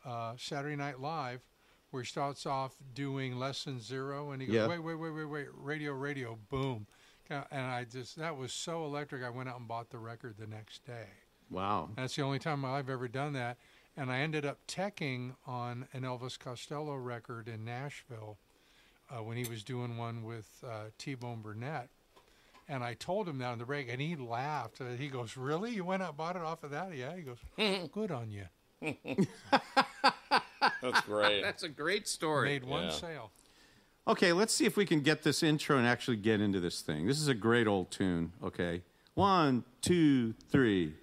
uh, 0.05 0.35
Saturday 0.37 0.77
Night 0.77 1.01
Live, 1.01 1.41
where 1.91 2.03
he 2.03 2.07
starts 2.07 2.45
off 2.47 2.77
doing 2.95 3.39
Less 3.39 3.65
Than 3.65 3.81
Zero, 3.81 4.33
and 4.33 4.43
he 4.43 4.47
goes, 4.47 4.55
Yeah. 4.55 4.67
"Wait, 4.67 4.81
wait, 4.81 4.95
wait, 4.97 5.11
wait, 5.11 5.25
wait, 5.25 5.47
radio, 5.57 5.93
radio, 5.93 6.39
boom!" 6.51 6.87
And 7.31 7.45
I 7.53 7.85
just 7.85 8.17
that 8.17 8.37
was 8.37 8.53
so 8.53 8.85
electric. 8.85 9.25
I 9.25 9.31
went 9.31 9.49
out 9.49 9.59
and 9.59 9.67
bought 9.67 9.91
the 9.91 9.99
record 9.99 10.35
the 10.39 10.47
next 10.47 10.85
day. 10.85 11.07
Wow. 11.51 11.91
That's 11.97 12.17
the 12.17 12.23
only 12.23 12.39
time 12.39 12.65
I've 12.65 12.91
ever 12.91 13.09
done 13.09 13.33
that. 13.35 13.57
And 13.97 14.11
I 14.11 14.19
ended 14.19 14.45
up 14.45 14.59
teching 14.67 15.35
on 15.47 15.87
an 15.93 16.03
Elvis 16.03 16.39
Costello 16.39 16.97
record 16.97 17.49
in 17.49 17.65
Nashville 17.65 18.39
uh, 19.09 19.23
when 19.23 19.37
he 19.37 19.49
was 19.49 19.63
doing 19.63 19.97
one 19.97 20.25
with 20.25 20.49
uh, 20.67 20.87
T 20.99 21.15
Bone 21.15 21.41
Burnett. 21.43 21.89
And 22.69 22.83
I 22.83 22.95
told 22.95 23.29
him 23.29 23.39
that 23.39 23.47
on 23.49 23.59
the 23.59 23.65
break, 23.67 23.89
and 23.91 24.01
he 24.01 24.17
laughed. 24.17 24.81
Uh, 24.81 24.95
he 24.99 25.09
goes, 25.09 25.37
"Really? 25.37 25.73
You 25.73 25.85
went 25.85 26.03
out 26.03 26.09
and 26.11 26.17
bought 26.17 26.37
it 26.37 26.43
off 26.43 26.65
of 26.65 26.71
that?" 26.71 26.95
Yeah. 26.97 27.15
He 27.15 27.23
goes, 27.23 27.39
"Good 27.93 28.11
on 28.11 28.31
you." 28.31 28.45
That's 30.83 31.01
great. 31.03 31.43
That's 31.43 31.63
a 31.63 31.69
great 31.69 32.09
story. 32.09 32.49
Made 32.51 32.65
one 32.65 32.85
Yeah. 32.85 32.91
sale. 32.91 33.31
Okay, 34.07 34.33
let's 34.33 34.53
see 34.55 34.67
if 34.67 34.77
we 34.77 34.85
can 34.85 35.01
get 35.01 35.23
this 35.23 35.43
intro 35.43 35.79
and 35.79 35.87
actually 35.87 36.19
get 36.19 36.41
into 36.41 36.61
this 36.61 36.81
thing. 36.83 37.07
This 37.07 37.21
is 37.21 37.29
a 37.29 37.35
great 37.35 37.67
old 37.67 37.91
tune. 37.91 38.33
Okay. 38.43 38.83
One, 39.15 39.65
two, 39.81 40.35
three. 40.51 40.95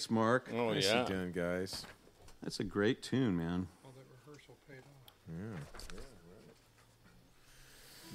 Thanks, 0.00 0.10
Mark. 0.10 0.48
Oh 0.54 0.72
Nicely 0.72 0.96
yeah. 0.96 1.04
done, 1.04 1.30
guys. 1.30 1.84
That's 2.42 2.58
a 2.58 2.64
great 2.64 3.02
tune, 3.02 3.36
man. 3.36 3.66
All 3.84 3.92
that 3.94 4.06
rehearsal 4.26 4.56
paid 4.66 4.78
off. 4.78 5.60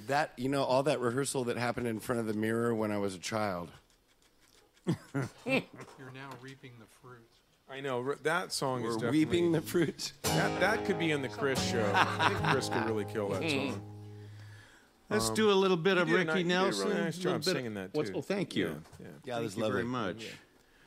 That 0.08 0.32
you 0.36 0.48
know, 0.48 0.64
all 0.64 0.82
that 0.82 0.98
rehearsal 1.00 1.44
that 1.44 1.56
happened 1.56 1.86
in 1.86 2.00
front 2.00 2.20
of 2.20 2.26
the 2.26 2.34
mirror 2.34 2.74
when 2.74 2.90
I 2.90 2.98
was 2.98 3.14
a 3.14 3.20
child. 3.20 3.70
You're 4.86 4.96
now 5.46 6.30
reaping 6.40 6.72
the 6.80 6.86
fruits. 7.00 7.36
I 7.70 7.80
know 7.80 8.02
r- 8.04 8.18
that 8.24 8.52
song 8.52 8.80
is 8.80 8.86
We're 8.86 8.92
definitely 8.94 9.18
weeping 9.26 9.52
the 9.52 9.60
fruit. 9.60 10.12
that. 10.22 10.58
That 10.58 10.84
could 10.86 10.98
be 10.98 11.12
in 11.12 11.22
the 11.22 11.28
Chris 11.28 11.62
show. 11.70 11.88
I 11.94 12.30
think 12.30 12.42
Chris 12.50 12.68
could 12.68 12.84
really 12.86 13.04
kill 13.04 13.28
that 13.28 13.48
song. 13.48 13.80
Let's 15.08 15.30
do 15.30 15.52
a 15.52 15.54
little 15.54 15.76
bit 15.76 15.98
of 15.98 16.08
Um, 16.08 16.14
you 16.14 16.16
did 16.18 16.28
a 16.30 16.32
Ricky 16.32 16.42
ni- 16.48 16.52
you 16.54 16.58
did 16.58 16.62
a 16.62 16.64
Nelson. 16.64 16.88
really 16.88 17.00
nice 17.00 17.18
job 17.18 17.44
bit- 17.44 17.44
singing 17.44 17.74
that, 17.74 17.90
what's- 17.94 18.08
too. 18.08 18.14
Well, 18.14 18.22
thank 18.22 18.56
you. 18.56 18.66
Yeah, 18.66 18.72
yeah. 18.72 19.06
Yeah, 19.24 19.34
Thank 19.34 19.44
that's 19.44 19.56
you 19.56 19.62
lovely. 19.62 19.72
very 19.74 19.84
much. 19.84 20.26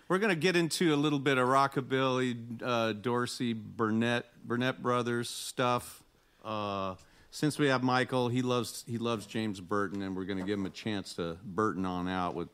We're 0.10 0.18
going 0.18 0.32
to 0.32 0.36
get 0.36 0.56
into 0.56 0.92
a 0.92 0.98
little 0.98 1.20
bit 1.20 1.38
of 1.38 1.48
rockabilly, 1.48 2.64
uh, 2.64 2.94
Dorsey, 2.94 3.54
Burnette, 3.54 4.24
Burnette 4.46 4.80
Brothers 4.80 5.30
stuff. 5.30 6.02
Uh, 6.44 6.96
since 7.30 7.60
we 7.60 7.68
have 7.68 7.84
Michael, 7.84 8.28
he 8.28 8.42
loves 8.42 8.84
he 8.88 8.98
loves 8.98 9.28
James 9.28 9.62
Burton, 9.62 10.02
and 10.02 10.16
we're 10.16 10.26
going 10.26 10.40
to 10.40 10.46
give 10.46 10.58
him 10.58 10.66
a 10.66 10.72
chance 10.72 11.14
to 11.14 11.38
Burton 11.46 11.86
on 11.86 12.08
out 12.08 12.34
with 12.34 12.50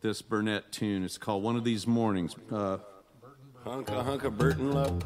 this 0.00 0.22
Burnette 0.22 0.70
tune. 0.70 1.04
It's 1.04 1.18
called 1.18 1.42
"One 1.42 1.56
of 1.56 1.64
These 1.64 1.86
Mornings." 1.86 2.34
Uh, 2.50 2.78
hunka 3.66 3.90
a 3.90 4.02
hunk 4.02 4.24
of 4.24 4.38
Burton 4.38 4.72
love. 4.72 5.04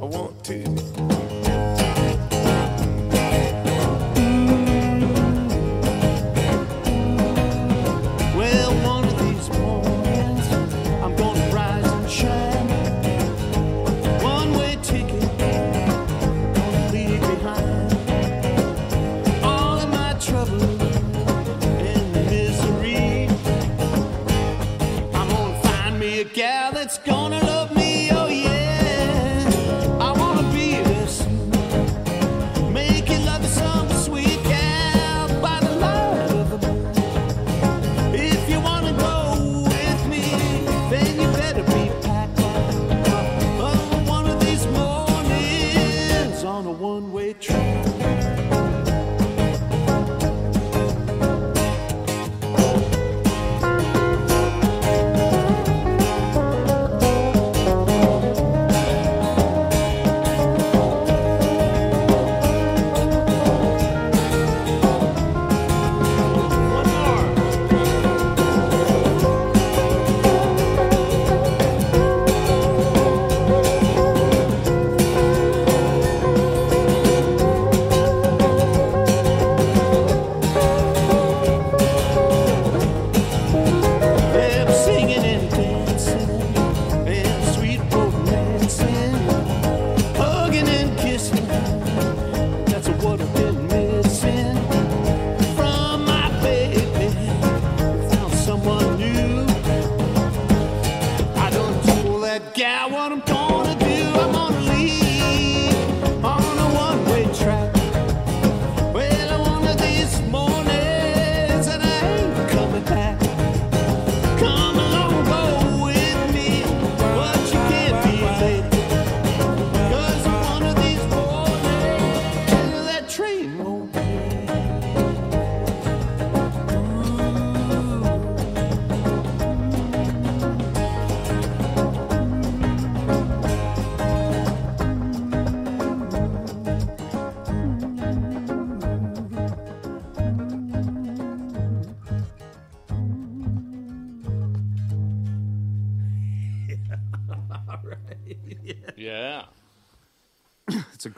I 0.00 0.04
want 0.04 0.44
to. 0.46 1.21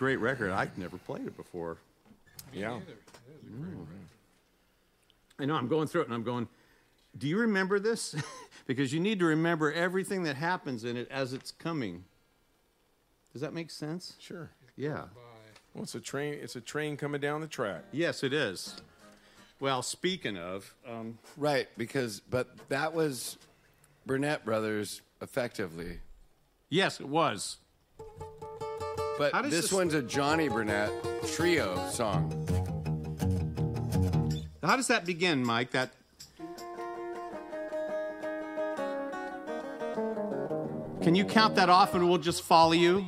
Great 0.04 0.20
record. 0.20 0.50
I've 0.50 0.76
never 0.76 0.98
played 0.98 1.26
it 1.26 1.34
before. 1.34 1.78
Yeah. 2.52 2.78
I 5.38 5.46
know. 5.46 5.54
I'm 5.54 5.66
going 5.66 5.88
through 5.88 6.02
it, 6.02 6.08
and 6.08 6.14
I'm 6.14 6.22
going. 6.22 6.46
Do 7.16 7.26
you 7.26 7.38
remember 7.38 7.78
this? 7.78 8.14
because 8.66 8.92
you 8.92 9.00
need 9.00 9.18
to 9.20 9.24
remember 9.24 9.72
everything 9.72 10.24
that 10.24 10.36
happens 10.36 10.84
in 10.84 10.98
it 10.98 11.08
as 11.10 11.32
it's 11.32 11.52
coming. 11.52 12.04
Does 13.32 13.40
that 13.40 13.54
make 13.54 13.70
sense? 13.70 14.12
Sure. 14.18 14.50
Yeah. 14.76 15.04
Well, 15.72 15.84
it's 15.84 15.94
a 15.94 16.00
train. 16.00 16.34
It's 16.34 16.54
a 16.54 16.60
train 16.60 16.98
coming 16.98 17.22
down 17.22 17.40
the 17.40 17.46
track. 17.46 17.84
Yes, 17.90 18.22
it 18.22 18.34
is. 18.34 18.76
Well, 19.58 19.80
speaking 19.80 20.36
of, 20.36 20.74
um, 20.86 21.16
Right, 21.38 21.66
because 21.78 22.20
but 22.20 22.50
that 22.68 22.92
was 22.92 23.38
Burnette 24.06 24.44
Brothers 24.44 25.00
effectively. 25.22 26.00
yes, 26.68 27.00
it 27.00 27.08
was. 27.08 27.56
But 29.18 29.42
this 29.44 29.62
this- 29.62 29.72
one's 29.72 29.94
a 29.94 30.02
Johnny 30.02 30.48
Burnette 30.48 30.90
trio 31.34 31.88
song. 31.90 32.30
How 34.62 34.76
does 34.76 34.88
that 34.88 35.04
begin, 35.04 35.44
Mike? 35.44 35.70
That. 35.72 35.92
Can 41.02 41.14
you 41.14 41.24
count 41.24 41.54
that 41.56 41.68
off, 41.68 41.94
and 41.94 42.08
we'll 42.08 42.18
just 42.18 42.42
follow 42.42 42.72
you? 42.72 43.04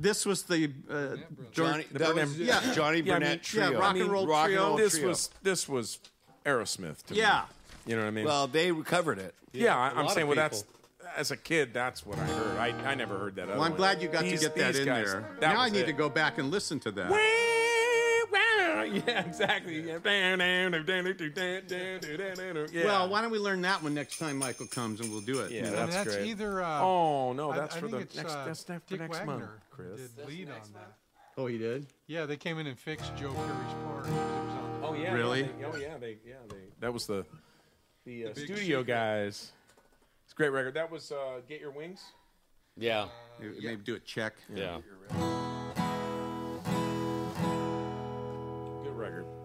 This? 0.00 0.18
This 0.18 0.26
was 0.26 0.42
the 0.44 0.72
uh, 0.90 1.16
Johnny, 1.52 1.84
The 1.92 1.98
that 2.00 2.08
Burnette- 2.10 2.14
was 2.22 2.38
yeah. 2.38 2.72
Johnny 2.74 3.00
Yeah, 3.00 3.16
I 3.16 3.18
mean- 3.18 3.40
trio. 3.40 3.70
yeah, 3.72 3.78
rock 3.78 3.96
and 3.96 4.10
roll 4.10 4.26
rock 4.26 4.46
and 4.46 4.54
trio. 4.54 4.66
roll 4.68 4.76
This 4.76 4.92
trio. 4.94 5.08
was 5.08 5.30
this 5.42 5.68
was 5.68 5.98
Aerosmith 6.44 7.02
to 7.06 7.14
me. 7.14 7.20
Yeah. 7.20 7.44
You 7.86 7.96
know 7.96 8.02
what 8.02 8.08
I 8.08 8.10
mean? 8.12 8.24
Well, 8.24 8.46
they 8.46 8.72
covered 8.82 9.18
it. 9.18 9.34
yeah, 9.52 9.76
I'm 9.76 10.08
saying, 10.08 10.26
well, 10.26 10.36
that's 10.36 10.64
as 11.16 11.30
a 11.32 11.36
kid, 11.36 11.74
that's 11.74 12.06
what 12.06 12.18
I 12.18 12.24
heard. 12.24 12.56
I, 12.58 12.68
I 12.90 12.94
never 12.94 13.18
heard 13.18 13.34
that. 13.36 13.48
Well, 13.48 13.62
I'm 13.62 13.74
glad 13.74 14.00
you 14.00 14.08
got 14.08 14.22
these, 14.22 14.40
to 14.40 14.46
get 14.46 14.56
that 14.56 14.76
in 14.76 14.84
guys, 14.86 15.06
there. 15.10 15.24
That 15.40 15.54
now 15.54 15.60
I 15.60 15.68
need 15.70 15.80
it. 15.80 15.86
to 15.86 15.92
go 15.92 16.08
back 16.08 16.38
and 16.38 16.50
listen 16.52 16.78
to 16.80 16.90
that. 16.92 17.10
Yeah, 18.84 19.24
exactly. 19.26 19.80
Yeah. 19.80 19.98
Yeah. 22.72 22.84
Well, 22.84 23.08
why 23.08 23.22
don't 23.22 23.30
we 23.30 23.38
learn 23.38 23.62
that 23.62 23.82
one 23.82 23.94
next 23.94 24.18
time 24.18 24.36
Michael 24.38 24.66
comes 24.66 25.00
and 25.00 25.10
we'll 25.10 25.20
do 25.20 25.40
it. 25.40 25.50
Yeah, 25.52 25.64
And 25.66 25.74
that's 25.74 25.94
that's 25.94 26.16
great. 26.16 26.28
either. 26.28 26.62
Uh, 26.62 26.80
Oh 26.82 27.32
no, 27.32 27.52
that's 27.52 27.76
I 27.76 27.80
for 27.80 27.88
think 27.88 28.10
the 28.10 28.16
next. 28.22 28.34
uh, 28.34 28.44
that's 28.44 28.68
not 28.68 28.82
for 28.82 28.90
Dick 28.90 29.00
next 29.00 29.18
Wagner 29.18 29.36
month, 29.38 29.50
Chris. 29.70 30.00
Did 30.00 30.26
lead 30.26 30.48
on 30.50 30.60
that. 30.74 30.92
Oh, 31.38 31.46
he 31.46 31.58
did. 31.58 31.86
Yeah, 32.06 32.26
they 32.26 32.36
came 32.36 32.58
in 32.58 32.66
and 32.66 32.78
fixed 32.78 33.14
Joe 33.16 33.32
Perry's 33.32 33.74
part. 33.84 34.04
'cause 34.04 34.12
it 34.12 34.14
was 34.14 34.54
on 34.54 34.80
the- 34.80 34.86
Oh 34.88 34.94
yeah. 34.94 35.12
Really? 35.14 35.40
Yeah, 35.42 35.46
they, 35.58 35.64
oh 35.64 35.76
yeah. 35.76 35.98
They 35.98 36.18
yeah 36.26 36.34
they. 36.48 36.56
That 36.80 36.92
was 36.92 37.06
the 37.06 37.24
the, 38.04 38.26
uh, 38.26 38.28
big 38.28 38.44
studio 38.44 38.80
secret. 38.80 38.86
guys. 38.86 39.52
It's 40.24 40.32
a 40.32 40.36
great 40.36 40.48
record. 40.50 40.74
That 40.74 40.90
was 40.90 41.12
uh, 41.12 41.40
Get 41.48 41.60
Your 41.60 41.70
Wings. 41.70 42.02
Yeah. 42.76 43.08
Maybe 43.40 43.54
maybe 43.62 43.82
do 43.82 43.94
a 43.94 43.98
check. 44.00 44.34
Yeah. 44.54 44.78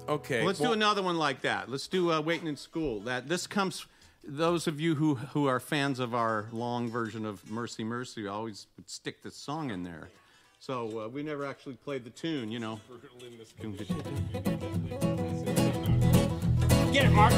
Okay. 0.08 0.40
Well, 0.40 0.48
let's 0.48 0.60
well, 0.60 0.72
do 0.72 0.74
another 0.74 1.02
one 1.02 1.18
like 1.18 1.42
that. 1.42 1.70
Let's 1.70 1.88
do 1.88 2.12
uh, 2.12 2.22
Waiting 2.22 2.48
in 2.48 2.58
School. 2.58 3.00
That 3.02 3.28
this 3.28 3.48
comes. 3.48 3.86
Those 4.28 4.68
of 4.68 4.80
you 4.80 4.96
who 4.96 5.16
who 5.16 5.48
are 5.48 5.60
fans 5.60 6.00
of 6.00 6.14
our 6.14 6.46
long 6.52 6.90
version 6.90 7.26
of 7.26 7.50
Mercy 7.50 7.84
Mercy 7.84 8.28
always 8.28 8.68
would 8.78 8.90
stick 8.90 9.24
this 9.24 9.36
song 9.36 9.72
in 9.72 9.84
there. 9.84 10.10
So 10.60 11.02
uh, 11.02 11.08
we 11.10 11.22
never 11.22 11.46
actually 11.46 11.76
played 11.76 12.04
the 12.04 12.10
tune, 12.10 12.52
you 12.52 12.60
know. 12.60 12.80
Get 16.92 17.06
it, 17.06 17.12
Mark. 17.12 17.34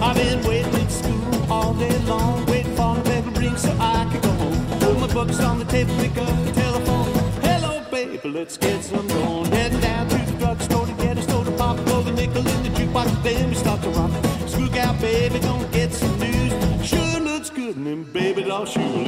I've 0.00 0.14
been 0.14 0.46
waiting 0.46 0.74
in 0.74 0.88
school 0.88 1.52
all 1.52 1.74
day 1.74 1.98
long, 2.04 2.46
waiting 2.46 2.76
for 2.76 2.94
the 2.94 3.02
bell 3.02 3.22
to 3.22 3.40
ring 3.40 3.56
so 3.56 3.76
I 3.80 4.08
can 4.10 4.20
go 4.20 4.30
home. 4.30 4.80
Put 4.80 5.00
my 5.00 5.12
books 5.12 5.40
on 5.40 5.58
the 5.58 5.64
table, 5.64 5.96
pick 5.96 6.16
up 6.18 6.47
let's 8.32 8.56
get 8.56 8.82
some 8.82 9.06
going. 9.08 9.50
Heading 9.52 9.80
down 9.80 10.08
to 10.08 10.18
the 10.18 10.38
drugstore 10.38 10.86
to 10.86 10.92
get 10.94 11.18
a 11.18 11.22
soda 11.22 11.50
pop, 11.52 11.76
throw 11.86 12.02
the 12.02 12.12
nickel 12.12 12.46
in 12.46 12.62
the 12.62 12.70
jukebox, 12.70 13.22
then 13.22 13.48
we 13.48 13.54
start 13.54 13.82
to 13.82 13.90
rock. 13.90 14.10
School 14.48 14.68
gal, 14.68 14.94
baby, 15.00 15.38
gonna 15.38 15.68
get 15.68 15.92
some 15.92 16.18
news. 16.18 16.52
Sure 16.86 17.20
looks 17.20 17.50
good, 17.50 17.76
and 17.76 17.86
them 17.86 18.04
baby 18.04 18.42
shoeless. 18.44 19.07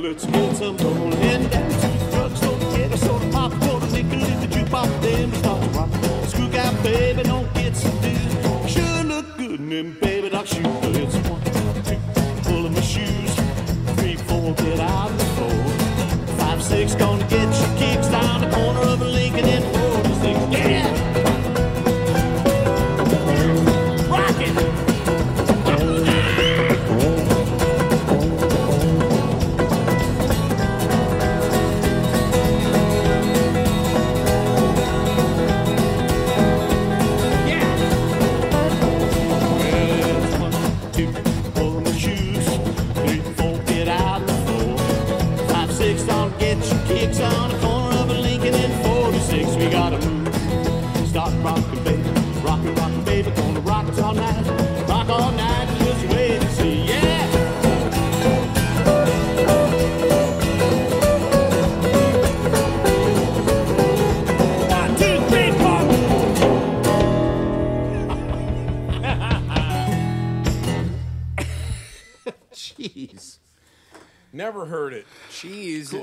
Let's 0.00 0.24
get 0.24 0.56
some. 0.56 0.78
Heading 0.78 1.48
down 1.50 1.71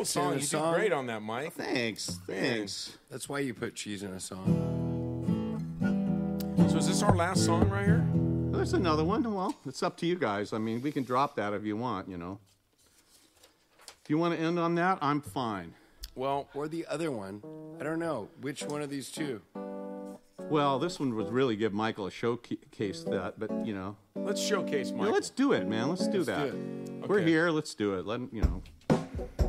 song. 0.10 0.32
in 0.34 0.38
a 0.38 0.41
You 0.41 0.45
song. 0.45 0.74
do 0.74 0.80
great 0.80 0.91
on 0.93 1.05
that, 1.07 1.22
Mike. 1.22 1.53
Thanks. 1.53 2.20
Thanks. 2.28 2.97
That's 3.10 3.28
why 3.30 3.39
you 3.39 3.53
put 3.53 3.76
cheese 3.76 4.03
in 4.03 4.12
a 4.12 4.20
song. 4.20 4.66
So 6.70 6.78
is 6.78 6.88
this 6.88 7.01
our 7.03 7.16
last 7.16 7.45
song 7.45 7.70
right 7.70 7.86
here? 7.86 8.05
There's 8.51 8.74
another 8.74 9.03
one. 9.03 9.24
Well, 9.24 9.55
it's 9.66 9.82
up 9.84 9.97
to 9.97 10.05
you 10.05 10.16
guys. 10.16 10.53
I 10.53 10.57
mean, 10.57 10.82
we 10.82 10.91
can 10.91 11.03
drop 11.03 11.36
that 11.38 11.53
if 11.53 11.64
you 11.64 11.78
want, 11.78 12.10
you 12.10 12.18
know. 12.18 12.39
If 14.03 14.10
you 14.10 14.18
want 14.18 14.36
to 14.38 14.43
end 14.43 14.60
on 14.60 14.76
that, 14.76 14.97
I'm 15.01 15.22
fine. 15.22 15.74
Well, 16.16 16.49
Or 16.53 16.68
the 16.68 16.86
other 16.88 17.12
one. 17.12 17.41
I 17.80 17.84
don't 17.84 17.99
know. 17.99 18.30
Which 18.41 18.64
one 18.64 18.82
of 18.82 18.89
these 18.89 19.10
two? 19.10 19.41
Well, 20.49 20.80
this 20.80 20.99
one 20.99 21.16
would 21.16 21.32
really 21.32 21.55
give 21.55 21.74
Michael 21.74 22.07
a 22.07 22.12
showcase 22.12 23.03
that, 23.03 23.36
but 23.39 23.51
you 23.66 23.74
know, 23.74 23.95
let's 24.16 24.41
showcase 24.41 24.91
yeah, 24.95 25.03
let's 25.03 25.30
do 25.30 25.53
it, 25.53 25.68
man. 25.68 25.89
Let's 25.89 26.07
do 26.07 26.24
Let's 26.24 26.26
that. 26.28 26.51
do 26.51 27.03
We're 27.07 27.22
here. 27.22 27.51
Let's 27.51 27.76
do 27.76 27.93
it. 27.93 28.05
Let 28.07 28.22
you 28.34 28.41
know. 28.41 29.49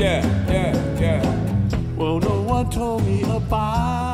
Yeah, 0.00 0.24
yeah, 0.48 0.98
yeah. 0.98 1.22
Well, 1.96 2.20
no 2.20 2.40
one 2.40 2.70
told 2.70 3.04
me 3.04 3.22
about 3.24 4.09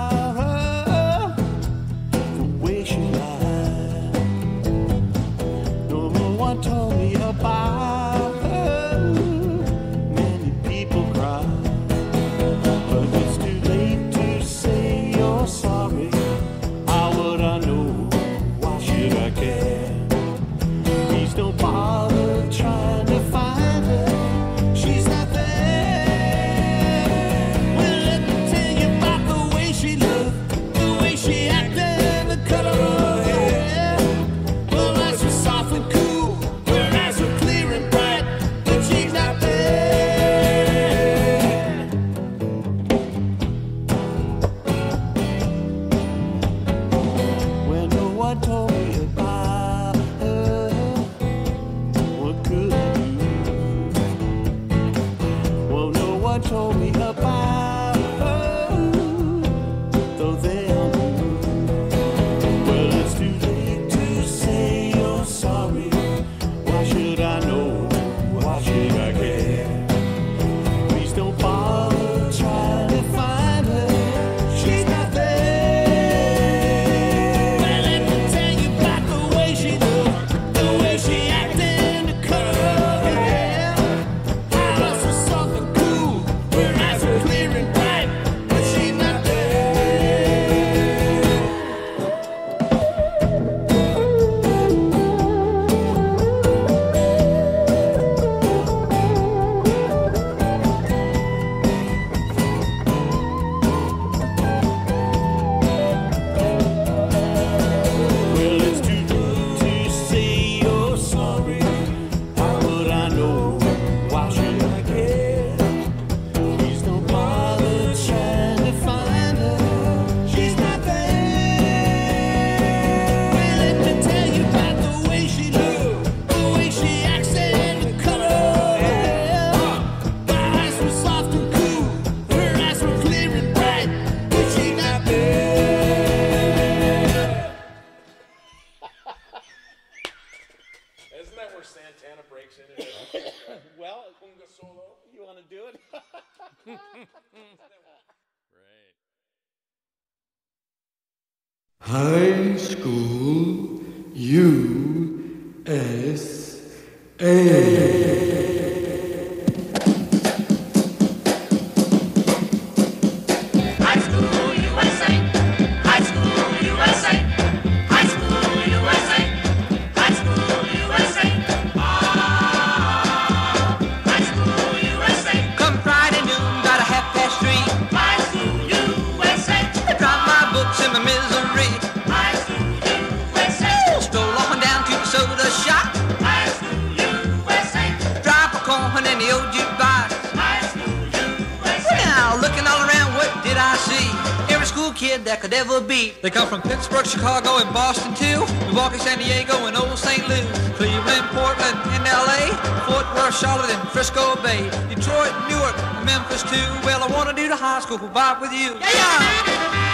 Milwaukee, 198.76 198.98
San 198.98 199.18
Diego, 199.18 199.64
and 199.64 199.74
old 199.74 199.96
St. 199.96 200.28
Louis. 200.28 200.44
Cleveland, 200.76 201.24
Portland, 201.32 201.78
and 201.96 202.04
LA. 202.04 202.52
Fort 202.84 203.06
Worth, 203.14 203.34
Charlotte, 203.40 203.70
and 203.70 203.88
Frisco 203.88 204.36
Bay. 204.42 204.68
Detroit, 204.94 205.32
Newark, 205.48 205.74
Memphis 206.04 206.42
too. 206.42 206.68
Well, 206.84 207.02
I 207.02 207.06
wanna 207.10 207.32
do 207.32 207.48
the 207.48 207.56
high 207.56 207.80
school 207.80 207.96
bop 207.96 208.42
with 208.42 208.52
you. 208.52 208.76
Yeah, 208.78 208.92
yeah. 208.92 209.85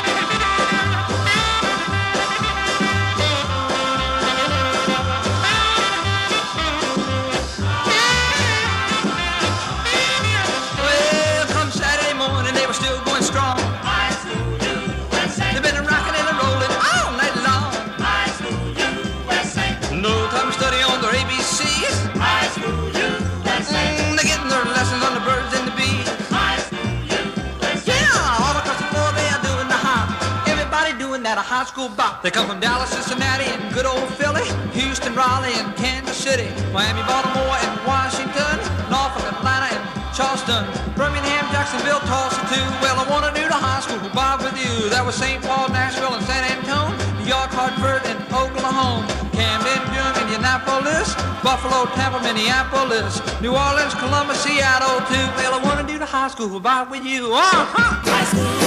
High 31.62 31.70
school 31.70 31.94
bop. 31.94 32.26
They 32.26 32.30
come 32.34 32.50
from 32.50 32.58
Dallas, 32.58 32.90
Cincinnati, 32.90 33.46
and 33.46 33.62
good 33.70 33.86
old 33.86 34.10
Philly, 34.18 34.42
Houston, 34.74 35.14
Raleigh, 35.14 35.54
and 35.62 35.70
Kansas 35.78 36.18
City, 36.18 36.50
Miami, 36.74 37.06
Baltimore, 37.06 37.54
and 37.54 37.74
Washington, 37.86 38.58
Norfolk, 38.90 39.22
Atlanta, 39.30 39.70
and 39.70 39.82
Charleston, 40.10 40.66
Birmingham, 40.98 41.46
Jacksonville, 41.54 42.02
Tulsa 42.10 42.42
too. 42.50 42.66
Well, 42.82 42.98
I 42.98 43.06
wanna 43.06 43.30
do 43.30 43.46
the 43.46 43.54
high 43.54 43.78
school 43.78 44.02
bop 44.10 44.42
with 44.42 44.58
you. 44.58 44.90
That 44.90 45.06
was 45.06 45.14
St. 45.14 45.38
Paul, 45.38 45.70
Nashville, 45.70 46.10
and 46.18 46.26
San 46.26 46.42
Antonio, 46.50 46.98
New 47.22 47.30
York, 47.30 47.54
Hartford, 47.54 48.02
and 48.10 48.18
Oklahoma, 48.34 49.06
Camden, 49.30 49.86
Durham, 49.94 50.18
Indianapolis, 50.18 51.14
Buffalo, 51.46 51.86
Tampa, 51.94 52.18
Minneapolis, 52.26 53.22
New 53.38 53.54
Orleans, 53.54 53.94
Columbus, 54.02 54.42
Seattle 54.42 54.98
too. 55.06 55.26
Well, 55.38 55.54
I 55.54 55.60
wanna 55.62 55.86
do 55.86 55.94
the 56.02 56.10
high 56.10 56.26
school 56.26 56.58
bop 56.58 56.90
with 56.90 57.06
you. 57.06 57.30
Uh-huh. 57.30 58.61